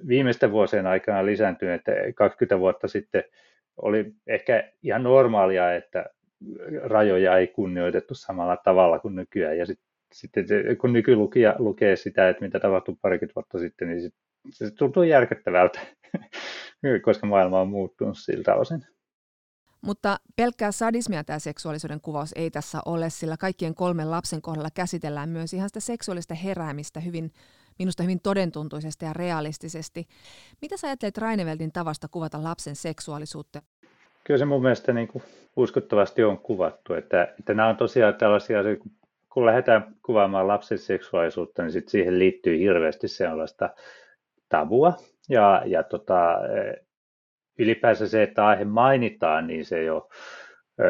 viimeisten 0.08 0.52
vuosien 0.52 0.86
aikana 0.86 1.26
lisääntynyt, 1.26 1.74
että 1.74 1.92
20 2.14 2.58
vuotta 2.58 2.88
sitten 2.88 3.24
oli 3.76 4.12
ehkä 4.26 4.72
ihan 4.82 5.02
normaalia, 5.02 5.74
että 5.74 6.04
rajoja 6.82 7.38
ei 7.38 7.46
kunnioitettu 7.46 8.14
samalla 8.14 8.56
tavalla 8.56 8.98
kuin 8.98 9.14
nykyään. 9.14 9.58
Ja 9.58 9.66
sit, 9.66 9.80
sitten 10.14 10.46
kun 10.80 10.92
nykylukija 10.92 11.56
lukee 11.58 11.96
sitä, 11.96 12.28
että 12.28 12.44
mitä 12.44 12.60
tapahtui 12.60 12.96
parikymmentä 13.02 13.34
vuotta 13.34 13.58
sitten, 13.58 13.88
niin 13.88 14.02
sit, 14.02 14.14
se 14.50 14.70
tuntuu 14.70 15.02
järkyttävältä, 15.02 15.80
koska 17.04 17.26
maailma 17.26 17.60
on 17.60 17.68
muuttunut 17.68 18.18
siltä 18.18 18.54
osin. 18.54 18.84
Mutta 19.82 20.20
pelkkää 20.36 20.72
sadismia 20.72 21.24
tämä 21.24 21.38
seksuaalisuuden 21.38 22.00
kuvaus 22.00 22.32
ei 22.36 22.50
tässä 22.50 22.78
ole, 22.86 23.10
sillä 23.10 23.36
kaikkien 23.36 23.74
kolmen 23.74 24.10
lapsen 24.10 24.42
kohdalla 24.42 24.68
käsitellään 24.74 25.28
myös 25.28 25.54
ihan 25.54 25.68
sitä 25.68 25.80
seksuaalista 25.80 26.34
heräämistä 26.34 27.00
hyvin, 27.00 27.32
minusta 27.87 28.03
hyvin 28.03 28.21
todentuntuisesti 28.21 29.05
ja 29.05 29.12
realistisesti. 29.12 30.07
Mitä 30.62 30.77
sä 30.77 30.87
ajattelet 30.87 31.19
Raineveltin 31.19 31.73
tavasta 31.73 32.09
kuvata 32.11 32.43
lapsen 32.43 32.77
seksuaalisuutta? 32.77 33.62
Kyllä 34.25 34.38
se 34.38 34.45
mun 34.45 34.62
mielestä 34.62 34.93
niin 34.93 35.09
kuin 35.09 35.23
uskottavasti 35.57 36.25
on 36.25 36.38
kuvattu, 36.38 36.95
että, 36.95 37.35
että 37.38 37.55
nämä 37.55 37.69
on 37.69 37.77
tosiaan 37.77 38.14
tällaisia, 38.14 38.59
kun 39.33 39.47
lähdetään 39.47 39.95
kuvaamaan 40.07 40.49
lapsen 40.49 40.79
seksuaalisuutta, 40.79 41.62
niin 41.62 41.73
sit 41.73 41.88
siihen 41.88 42.19
liittyy 42.19 42.59
hirveästi 42.59 43.09
sellaista 43.09 43.71
tabua, 44.49 44.93
ja, 45.29 45.62
ja 45.66 45.83
tota, 45.83 46.35
ylipäänsä 47.59 48.09
se, 48.09 48.23
että 48.23 48.47
aihe 48.47 48.64
mainitaan, 48.64 49.47
niin 49.47 49.64
se 49.64 49.85
jo 49.85 50.09
ö, 50.81 50.85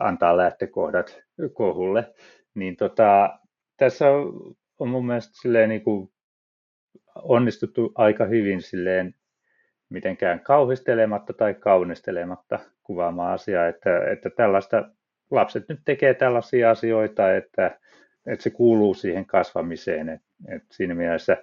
antaa 0.00 0.36
lähtökohdat 0.36 1.22
kohulle. 1.52 2.14
Niin 2.54 2.76
tota, 2.76 3.38
tässä 3.76 4.10
on, 4.78 4.90
mun 4.90 5.06
mielestä 5.06 5.66
niin 5.66 5.82
kuin 5.82 6.10
onnistuttu 7.22 7.92
aika 7.94 8.24
hyvin 8.24 8.62
silleen 8.62 9.14
mitenkään 9.88 10.40
kauhistelematta 10.40 11.32
tai 11.32 11.54
kaunistelematta 11.54 12.58
kuvaamaan 12.82 13.32
asiaa, 13.32 13.66
että, 13.66 14.04
että 14.10 14.30
tällaista, 14.30 14.90
lapset 15.30 15.68
nyt 15.68 15.80
tekee 15.84 16.14
tällaisia 16.14 16.70
asioita, 16.70 17.34
että, 17.34 17.78
että 18.26 18.42
se 18.42 18.50
kuuluu 18.50 18.94
siihen 18.94 19.26
kasvamiseen. 19.26 20.08
että 20.08 20.26
että 20.48 20.68
siinä 20.70 20.94
mielessä 20.94 21.36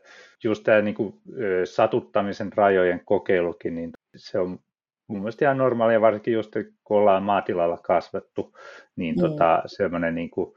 just 0.43 0.63
tämä 0.63 0.81
niin 0.81 0.95
kuin, 0.95 1.21
satuttamisen 1.63 2.53
rajojen 2.53 3.01
kokeilukin, 3.05 3.75
niin 3.75 3.91
se 4.15 4.39
on 4.39 4.59
mun 5.07 5.19
mielestä 5.19 5.45
ihan 5.45 5.57
normaalia, 5.57 6.01
varsinkin 6.01 6.33
just 6.33 6.53
kun 6.83 6.97
ollaan 6.97 7.23
maatilalla 7.23 7.77
kasvattu, 7.77 8.57
niin 8.95 9.15
mm. 9.15 9.21
tota, 9.21 9.63
semmoinen 9.65 10.15
niin 10.15 10.29
kuin 10.29 10.55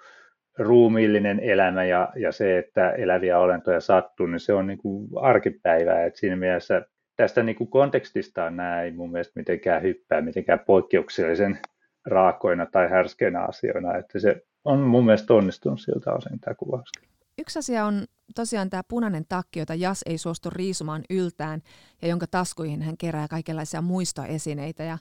ruumiillinen 0.58 1.40
elämä 1.40 1.84
ja, 1.84 2.12
ja 2.16 2.32
se, 2.32 2.58
että 2.58 2.90
eläviä 2.90 3.38
olentoja 3.38 3.80
sattuu, 3.80 4.26
niin 4.26 4.40
se 4.40 4.52
on 4.52 4.66
niin 4.66 4.78
kuin 4.78 5.08
arkipäivää. 5.20 6.04
Et 6.04 6.16
siinä 6.16 6.36
mielessä 6.36 6.82
tästä 7.16 7.42
niin 7.42 7.56
kuin 7.56 7.70
kontekstistaan 7.70 8.56
nämä 8.56 8.82
ei 8.82 8.90
mun 8.90 9.12
mielestä 9.12 9.32
mitenkään 9.36 9.82
hyppää 9.82 10.20
mitenkään 10.20 10.60
poikkeuksellisen 10.66 11.58
raakoina 12.06 12.66
tai 12.66 12.88
härskeinä 12.88 13.40
asioina, 13.40 13.96
että 13.96 14.18
se 14.18 14.42
on 14.64 14.80
mun 14.80 15.04
mielestä 15.04 15.34
onnistunut 15.34 15.80
siltä 15.80 16.12
osin 16.12 16.40
tämä 16.40 16.54
kuvaus. 16.54 16.90
Yksi 17.38 17.58
asia 17.58 17.84
on 17.84 18.04
tosiaan 18.34 18.70
tämä 18.70 18.82
punainen 18.88 19.24
takki, 19.28 19.58
jota 19.58 19.74
Jas 19.74 20.00
ei 20.06 20.18
suostu 20.18 20.50
riisumaan 20.50 21.02
yltään 21.10 21.62
ja 22.02 22.08
jonka 22.08 22.26
taskuihin 22.30 22.82
hän 22.82 22.96
kerää 22.96 23.28
kaikenlaisia 23.28 23.82
muistoesineitä. 23.82 24.82
Ja 24.82 24.98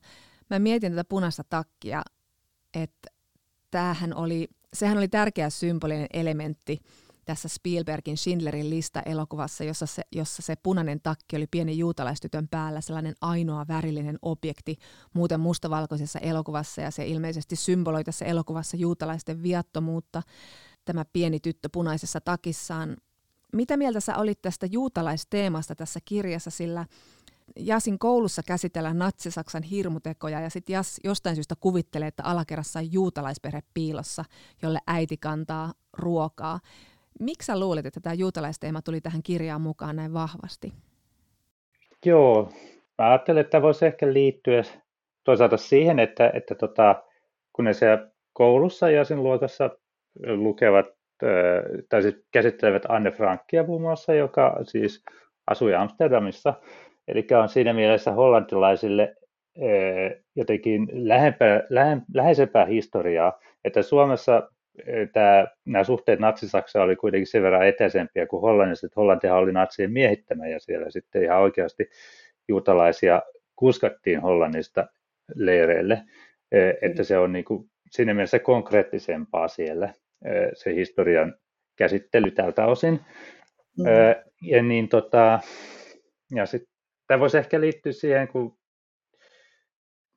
mä 0.50 0.60
mietin 0.60 0.92
tätä 0.92 1.04
punaista 1.10 1.44
takkia, 1.50 2.02
että 2.82 3.10
tämähän 3.72 4.14
oli, 4.14 4.48
sehän 4.76 4.98
oli 4.98 5.08
tärkeä 5.08 5.50
symbolinen 5.50 6.08
elementti 6.14 6.80
tässä 7.26 7.48
Spielbergin 7.48 8.18
Schindlerin 8.18 8.70
lista-elokuvassa, 8.70 9.64
jossa 9.64 9.86
se, 9.86 10.02
jossa 10.12 10.42
se 10.42 10.56
punainen 10.64 11.02
takki 11.04 11.36
oli 11.36 11.48
pieni 11.52 11.78
juutalaistytön 11.78 12.48
päällä, 12.48 12.82
sellainen 12.82 13.16
ainoa 13.22 13.66
värillinen 13.68 14.20
objekti 14.22 14.78
muuten 15.14 15.40
mustavalkoisessa 15.40 16.20
elokuvassa, 16.20 16.82
ja 16.82 16.92
se 16.92 17.06
ilmeisesti 17.06 17.56
symboloi 17.56 18.04
tässä 18.04 18.26
elokuvassa 18.26 18.78
juutalaisten 18.78 19.44
viattomuutta 19.44 20.22
tämä 20.86 21.06
pieni 21.14 21.40
tyttö 21.40 21.70
punaisessa 21.72 22.22
takissaan. 22.22 22.98
Mitä 23.54 23.78
mieltä 23.78 24.00
sä 24.00 24.18
olit 24.18 24.42
tästä 24.42 24.66
juutalaisteemasta 24.72 25.76
tässä 25.76 26.00
kirjassa, 26.06 26.50
sillä 26.50 26.86
Jasin 27.56 28.00
koulussa 28.00 28.42
käsitellään 28.48 29.00
natsisaksan 29.00 29.64
hirmutekoja 29.64 30.40
ja 30.40 30.50
sitten 30.50 30.74
Jas 30.74 31.00
jostain 31.04 31.36
syystä 31.36 31.56
kuvittelee, 31.60 32.08
että 32.08 32.24
alakerrassa 32.24 32.80
on 32.80 32.94
juutalaisperhe 32.94 33.62
piilossa, 33.74 34.24
jolle 34.62 34.80
äiti 34.88 35.18
kantaa 35.18 35.74
ruokaa. 35.98 36.60
Miksi 37.20 37.46
sä 37.46 37.60
luulet, 37.60 37.86
että 37.86 38.00
tämä 38.00 38.14
juutalaisteema 38.14 38.82
tuli 38.82 39.02
tähän 39.02 39.24
kirjaan 39.24 39.62
mukaan 39.62 39.96
näin 39.96 40.14
vahvasti? 40.14 40.74
Joo, 42.06 42.50
mä 42.98 43.10
ajattelen, 43.10 43.42
että 43.42 43.62
voisi 43.62 43.86
ehkä 43.86 44.14
liittyä 44.14 44.64
toisaalta 45.24 45.58
siihen, 45.58 46.00
että, 46.00 46.32
että 46.34 46.56
tota, 46.56 47.04
kun 47.54 47.66
ne 47.66 47.74
siellä 47.74 48.08
koulussa 48.34 48.90
ja 48.90 49.06
sen 49.06 49.24
luokassa 49.24 49.70
lukevat 50.36 50.86
tai 51.90 52.02
siis 52.02 52.16
käsittelevät 52.32 52.84
Anne 52.90 53.12
Frankia 53.12 53.64
muun 53.64 53.82
muassa, 53.82 54.14
joka 54.14 54.60
siis 54.64 55.04
asui 55.48 55.76
Amsterdamissa. 55.76 56.54
Eli 57.08 57.28
on 57.42 57.50
siinä 57.50 57.74
mielessä 57.74 58.12
hollantilaisille 58.12 59.16
jotenkin 60.36 60.88
lähempää, 60.92 61.64
lähe, 61.70 61.98
läheisempää 62.14 62.66
historiaa, 62.66 63.40
että 63.64 63.82
Suomessa 63.82 64.50
tämä, 65.14 65.48
nämä 65.66 65.84
suhteet 65.84 66.20
Natsi-Saksa 66.20 66.82
oli 66.82 66.96
kuitenkin 66.96 67.28
sen 67.28 67.44
verran 67.44 67.68
etäisempiä 67.68 68.28
kuin 68.28 68.42
Hollannissa, 68.42 68.88
että 68.88 69.00
Hollantihan 69.00 69.38
oli 69.38 69.52
natsien 69.52 69.92
miehittämä 69.92 70.48
ja 70.48 70.60
siellä 70.60 70.90
sitten 70.90 71.24
ihan 71.24 71.42
oikeasti 71.42 71.90
juutalaisia 72.48 73.22
kuskattiin 73.56 74.22
Hollannista 74.22 74.88
leireille, 75.36 76.02
että 76.82 77.04
se 77.04 77.18
on 77.18 77.34
niin 77.34 77.46
kuin 77.46 77.70
siinä 77.92 78.14
mielessä 78.14 78.40
konkreettisempaa 78.40 79.48
siellä 79.48 79.94
se 80.54 80.76
historian 80.76 81.36
käsittely 81.76 82.32
tältä 82.32 82.66
osin. 82.66 83.00
Mm. 83.78 83.86
Ja, 84.42 84.64
niin, 84.64 84.90
tota, 84.90 85.40
ja 86.36 86.46
sit, 86.46 86.64
tämä 87.08 87.20
voisi 87.20 87.38
ehkä 87.38 87.62
liittyä 87.62 87.92
siihen, 87.92 88.28
kun 88.28 88.58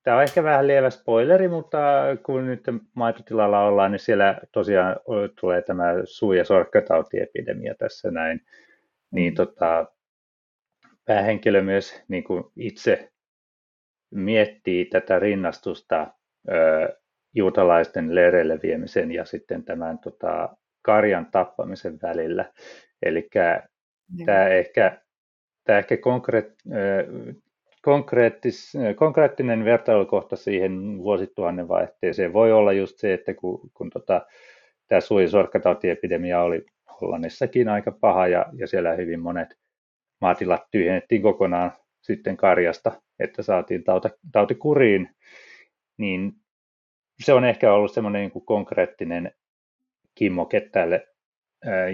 tämä 0.03 0.17
on 0.17 0.23
ehkä 0.23 0.43
vähän 0.43 0.67
lievä 0.67 0.91
spoileri, 0.91 1.49
mutta 1.49 1.79
kun 2.23 2.47
nyt 2.47 2.65
maitotilalla 2.95 3.65
ollaan, 3.65 3.93
niin 3.93 4.01
siellä 4.01 4.41
tosiaan 4.53 4.97
tulee 5.41 5.63
tämä 5.63 5.95
suu- 6.05 6.33
ja 6.33 6.45
sorkkatautiepidemia 6.45 7.75
tässä 7.75 8.11
näin. 8.11 8.41
Niin 9.11 9.33
mm. 9.33 9.37
tota, 9.37 9.87
päähenkilö 11.05 11.63
myös 11.63 12.03
niin 12.09 12.25
kuin 12.25 12.45
itse 12.57 13.13
miettii 14.11 14.85
tätä 14.85 15.19
rinnastusta 15.19 16.07
juutalaisten 17.35 18.15
leireille 18.15 18.59
viemisen 18.63 19.13
ja 19.13 19.25
sitten 19.25 19.65
tämän 19.65 19.99
tota, 19.99 20.57
karjan 20.83 21.27
tappamisen 21.31 21.99
välillä. 22.03 22.53
Eli 23.03 23.29
tämä 24.27 24.49
ehkä, 24.49 25.01
tämä 25.69 25.79
ehkä 25.79 25.97
konkreet, 25.97 26.55
konkreettis, 27.83 28.73
konkreettinen 28.97 29.65
vertailukohta 29.65 30.37
siihen 30.37 30.99
vuosituhannen 30.99 31.69
vaihteeseen 31.69 32.33
voi 32.33 32.53
olla 32.53 32.73
just 32.73 32.99
se, 32.99 33.15
että 33.15 33.35
kun, 33.35 33.71
kun 33.75 33.91
tota, 33.91 34.27
tämä 34.89 35.01
suojasorkkatautiepidemia 35.01 36.43
oli 36.43 36.67
Hollannissakin 37.01 37.69
aika 37.69 37.93
paha 37.93 38.29
ja, 38.29 38.47
ja 38.53 38.67
siellä 38.67 38.93
hyvin 38.93 39.21
monet 39.21 39.59
maatilat 40.21 40.63
tyhjennettiin 40.71 41.23
kokonaan 41.23 41.73
sitten 42.01 42.37
karjasta, 42.37 43.03
että 43.19 43.43
saatiin 43.43 43.85
tauti, 43.85 44.09
tauti 44.33 44.55
kuriin, 44.55 45.11
niin 45.99 46.33
se 47.25 47.33
on 47.33 47.45
ehkä 47.45 47.73
ollut 47.73 47.93
semmoinen 47.93 48.31
niin 48.35 48.45
konkreettinen 48.45 49.33
kimmoke 50.15 50.61
tälle 50.61 51.07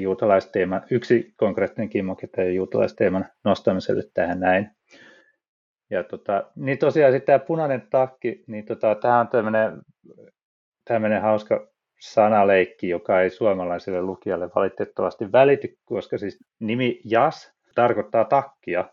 juutalaisteeman, 0.00 0.82
yksi 0.90 1.34
konkreettinen 1.36 1.88
kimmoke 1.88 2.26
tälle 2.26 2.52
juutalaisteeman 2.52 3.26
nostamiselle 3.44 4.02
tähän 4.14 4.40
näin. 4.40 4.70
Ja 5.90 6.04
tota, 6.04 6.44
niin 6.56 6.78
tosiaan 6.78 7.12
sitten 7.12 7.26
tämä 7.26 7.46
punainen 7.46 7.86
takki, 7.90 8.44
niin 8.46 8.64
tota, 8.64 8.94
tämä 8.94 9.20
on 9.20 9.28
tämmöinen, 9.28 9.82
tämmöinen 10.84 11.22
hauska 11.22 11.68
sanaleikki, 12.00 12.88
joka 12.88 13.20
ei 13.20 13.30
suomalaiselle 13.30 14.02
lukijalle 14.02 14.50
valitettavasti 14.54 15.32
välity, 15.32 15.78
koska 15.84 16.18
siis 16.18 16.38
nimi 16.60 17.00
jas 17.04 17.52
tarkoittaa 17.74 18.24
takkia, 18.24 18.84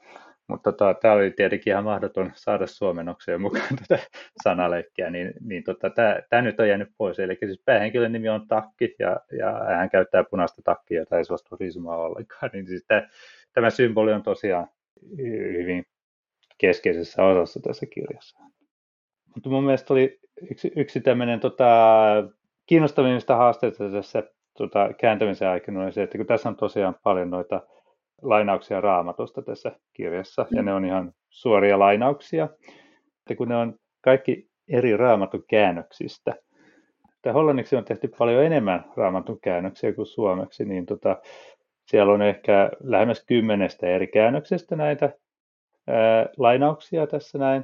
mutta 0.51 0.71
tota, 0.71 0.93
tämä 0.93 1.13
oli 1.13 1.31
tietenkin 1.31 1.71
ihan 1.71 1.83
mahdoton 1.83 2.31
saada 2.35 2.67
suomennokseen 2.67 3.41
mukaan 3.41 3.75
tätä 3.87 4.03
sanaleikkiä, 4.43 5.09
niin, 5.09 5.33
niin 5.41 5.63
tota, 5.63 5.89
tämä 6.29 6.41
nyt 6.41 6.59
on 6.59 6.69
jäänyt 6.69 6.89
pois. 6.97 7.19
Eli 7.19 7.37
siis 7.45 7.61
päähenkilön 7.65 8.11
nimi 8.11 8.29
on 8.29 8.47
Takki 8.47 8.95
ja, 8.99 9.19
ja 9.37 9.51
hän 9.77 9.89
käyttää 9.89 10.23
punaista 10.23 10.61
takkia, 10.65 10.99
jota 10.99 11.17
ei 11.17 11.25
suostu 11.25 11.55
riisumaan 11.59 11.99
ollenkaan. 11.99 12.49
Niin 12.53 12.67
siis 12.67 12.85
tämä, 12.87 13.07
tämä 13.53 13.69
symboli 13.69 14.13
on 14.13 14.23
tosiaan 14.23 14.67
hyvin 15.57 15.85
keskeisessä 16.57 17.23
osassa 17.23 17.59
tässä 17.63 17.85
kirjassa. 17.85 18.39
Mutta 19.35 19.49
mun 19.49 19.63
mielestä 19.63 19.93
oli 19.93 20.19
yksi, 20.51 20.71
yksi 20.75 21.01
tämmöinen 21.01 21.39
tota, 21.39 21.67
kiinnostavimmista 22.65 23.35
haasteista 23.35 23.89
tässä 23.89 24.23
tota, 24.57 24.89
kääntämisen 24.99 25.49
aikana 25.49 25.83
on 25.83 25.93
se, 25.93 26.03
että 26.03 26.17
kun 26.17 26.27
tässä 26.27 26.49
on 26.49 26.55
tosiaan 26.55 26.95
paljon 27.03 27.29
noita 27.29 27.61
lainauksia 28.21 28.81
raamatusta 28.81 29.41
tässä 29.41 29.71
kirjassa, 29.93 30.45
ja 30.51 30.61
mm. 30.61 30.65
ne 30.65 30.73
on 30.73 30.85
ihan 30.85 31.13
suoria 31.29 31.79
lainauksia. 31.79 32.49
Ja 33.29 33.35
kun 33.35 33.47
ne 33.47 33.55
on 33.55 33.75
kaikki 34.01 34.49
eri 34.67 34.97
raamatun 34.97 35.43
käännöksistä, 35.47 36.35
että 37.15 37.33
hollanniksi 37.33 37.75
on 37.75 37.85
tehty 37.85 38.07
paljon 38.17 38.43
enemmän 38.43 38.85
raamatun 38.97 39.39
käännöksiä 39.41 39.93
kuin 39.93 40.05
suomeksi, 40.05 40.65
niin 40.65 40.85
tota, 40.85 41.17
siellä 41.87 42.13
on 42.13 42.21
ehkä 42.21 42.71
lähemmäs 42.83 43.25
kymmenestä 43.25 43.87
eri 43.87 44.07
käännöksestä 44.07 44.75
näitä 44.75 45.09
ää, 45.87 46.29
lainauksia 46.37 47.07
tässä 47.07 47.37
näin. 47.37 47.63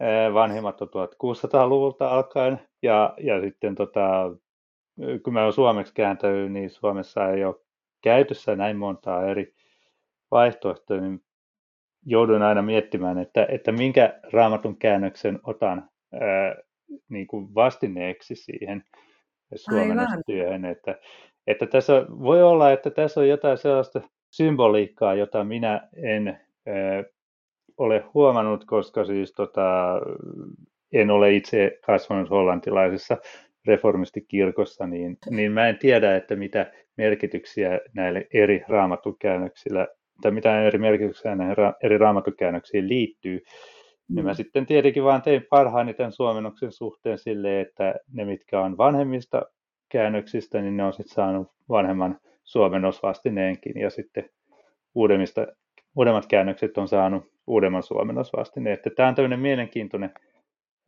Ää, 0.00 0.34
vanhimmat 0.34 0.82
on 0.82 0.88
1600-luvulta 0.88 2.08
alkaen, 2.08 2.60
ja, 2.82 3.14
ja 3.20 3.40
sitten 3.40 3.74
tota, 3.74 4.36
kun 5.24 5.32
mä 5.32 5.42
olen 5.42 5.52
suomeksi 5.52 5.94
kääntänyt, 5.94 6.52
niin 6.52 6.70
Suomessa 6.70 7.28
ei 7.28 7.44
ole 7.44 7.54
käytössä 8.02 8.56
näin 8.56 8.76
montaa 8.76 9.26
eri 9.26 9.54
vaihtoehtoja, 10.32 11.00
niin 11.00 11.20
joudun 12.06 12.42
aina 12.42 12.62
miettimään, 12.62 13.18
että, 13.18 13.46
että 13.50 13.72
minkä 13.72 14.20
raamatun 14.32 14.78
käännöksen 14.78 15.40
otan 15.42 15.88
ää, 16.12 16.56
niin 17.08 17.26
kuin 17.26 17.54
vastineeksi 17.54 18.34
siihen 18.34 18.84
suomennostyöhön. 19.54 20.64
Että, 20.64 20.98
että 21.46 21.66
tässä 21.66 22.06
voi 22.08 22.42
olla, 22.42 22.72
että 22.72 22.90
tässä 22.90 23.20
on 23.20 23.28
jotain 23.28 23.58
sellaista 23.58 24.00
symboliikkaa, 24.30 25.14
jota 25.14 25.44
minä 25.44 25.88
en 25.96 26.28
ää, 26.28 27.04
ole 27.78 28.04
huomannut, 28.14 28.64
koska 28.64 29.04
siis 29.04 29.32
tota, 29.32 30.00
en 30.92 31.10
ole 31.10 31.32
itse 31.32 31.78
kasvanut 31.86 32.30
hollantilaisessa 32.30 33.16
reformistikirkossa, 33.66 34.86
niin, 34.86 35.18
niin 35.30 35.52
mä 35.52 35.68
en 35.68 35.78
tiedä, 35.78 36.16
että 36.16 36.36
mitä 36.36 36.72
merkityksiä 36.96 37.80
näille 37.94 38.26
eri 38.34 38.64
raamatukäännöksillä, 38.68 39.88
tai 40.22 40.30
mitä 40.30 40.62
eri 40.62 40.78
merkityksiä 40.78 41.34
näihin 41.34 41.56
ra, 41.56 41.72
eri 41.82 41.98
raamatukäännöksiin 41.98 42.88
liittyy. 42.88 43.38
Mm. 43.38 44.14
Niin 44.14 44.24
mä 44.24 44.34
sitten 44.34 44.66
tietenkin 44.66 45.04
vaan 45.04 45.22
tein 45.22 45.46
parhaani 45.50 45.94
tämän 45.94 46.12
suomennoksen 46.12 46.72
suhteen 46.72 47.18
sille, 47.18 47.60
että 47.60 47.94
ne 48.12 48.24
mitkä 48.24 48.60
on 48.60 48.78
vanhemmista 48.78 49.42
käännöksistä, 49.88 50.60
niin 50.60 50.76
ne 50.76 50.84
on 50.84 50.92
sitten 50.92 51.14
saanut 51.14 51.48
vanhemman 51.68 52.18
suomennosvastineenkin, 52.44 53.80
ja 53.80 53.90
sitten 53.90 54.30
uudemmista, 54.94 55.46
uudemmat 55.96 56.26
käännökset 56.26 56.78
on 56.78 56.88
saanut 56.88 57.24
uudemman 57.46 57.82
suomennosvastineen. 57.82 58.74
Että 58.74 58.90
tämä 58.96 59.08
on 59.08 59.14
tämmöinen 59.14 59.40
mielenkiintoinen 59.40 60.10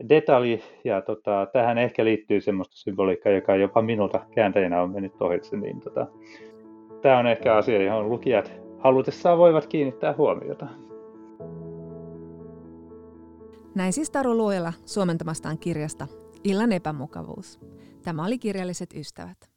detalji, 0.08 0.62
ja 0.84 1.02
tota, 1.02 1.46
tähän 1.52 1.78
ehkä 1.78 2.04
liittyy 2.04 2.40
semmoista 2.40 2.76
symboliikkaa, 2.76 3.32
joka 3.32 3.56
jopa 3.56 3.82
minulta 3.82 4.20
kääntäjänä 4.34 4.82
on 4.82 4.90
mennyt 4.90 5.22
ohitse, 5.22 5.56
niin 5.56 5.80
tota, 5.80 6.06
tämä 7.02 7.18
on 7.18 7.26
ehkä 7.26 7.56
asia, 7.56 7.82
johon 7.82 8.10
lukijat 8.10 8.63
halutessaan 8.84 9.38
voivat 9.38 9.66
kiinnittää 9.66 10.14
huomiota. 10.18 10.66
Näin 13.74 13.92
siis 13.92 14.10
Taru 14.10 14.36
Luojala 14.36 14.72
suomentamastaan 14.84 15.58
kirjasta 15.58 16.06
Illan 16.44 16.72
epämukavuus. 16.72 17.60
Tämä 18.02 18.24
oli 18.26 18.38
Kirjalliset 18.38 18.94
ystävät. 18.94 19.53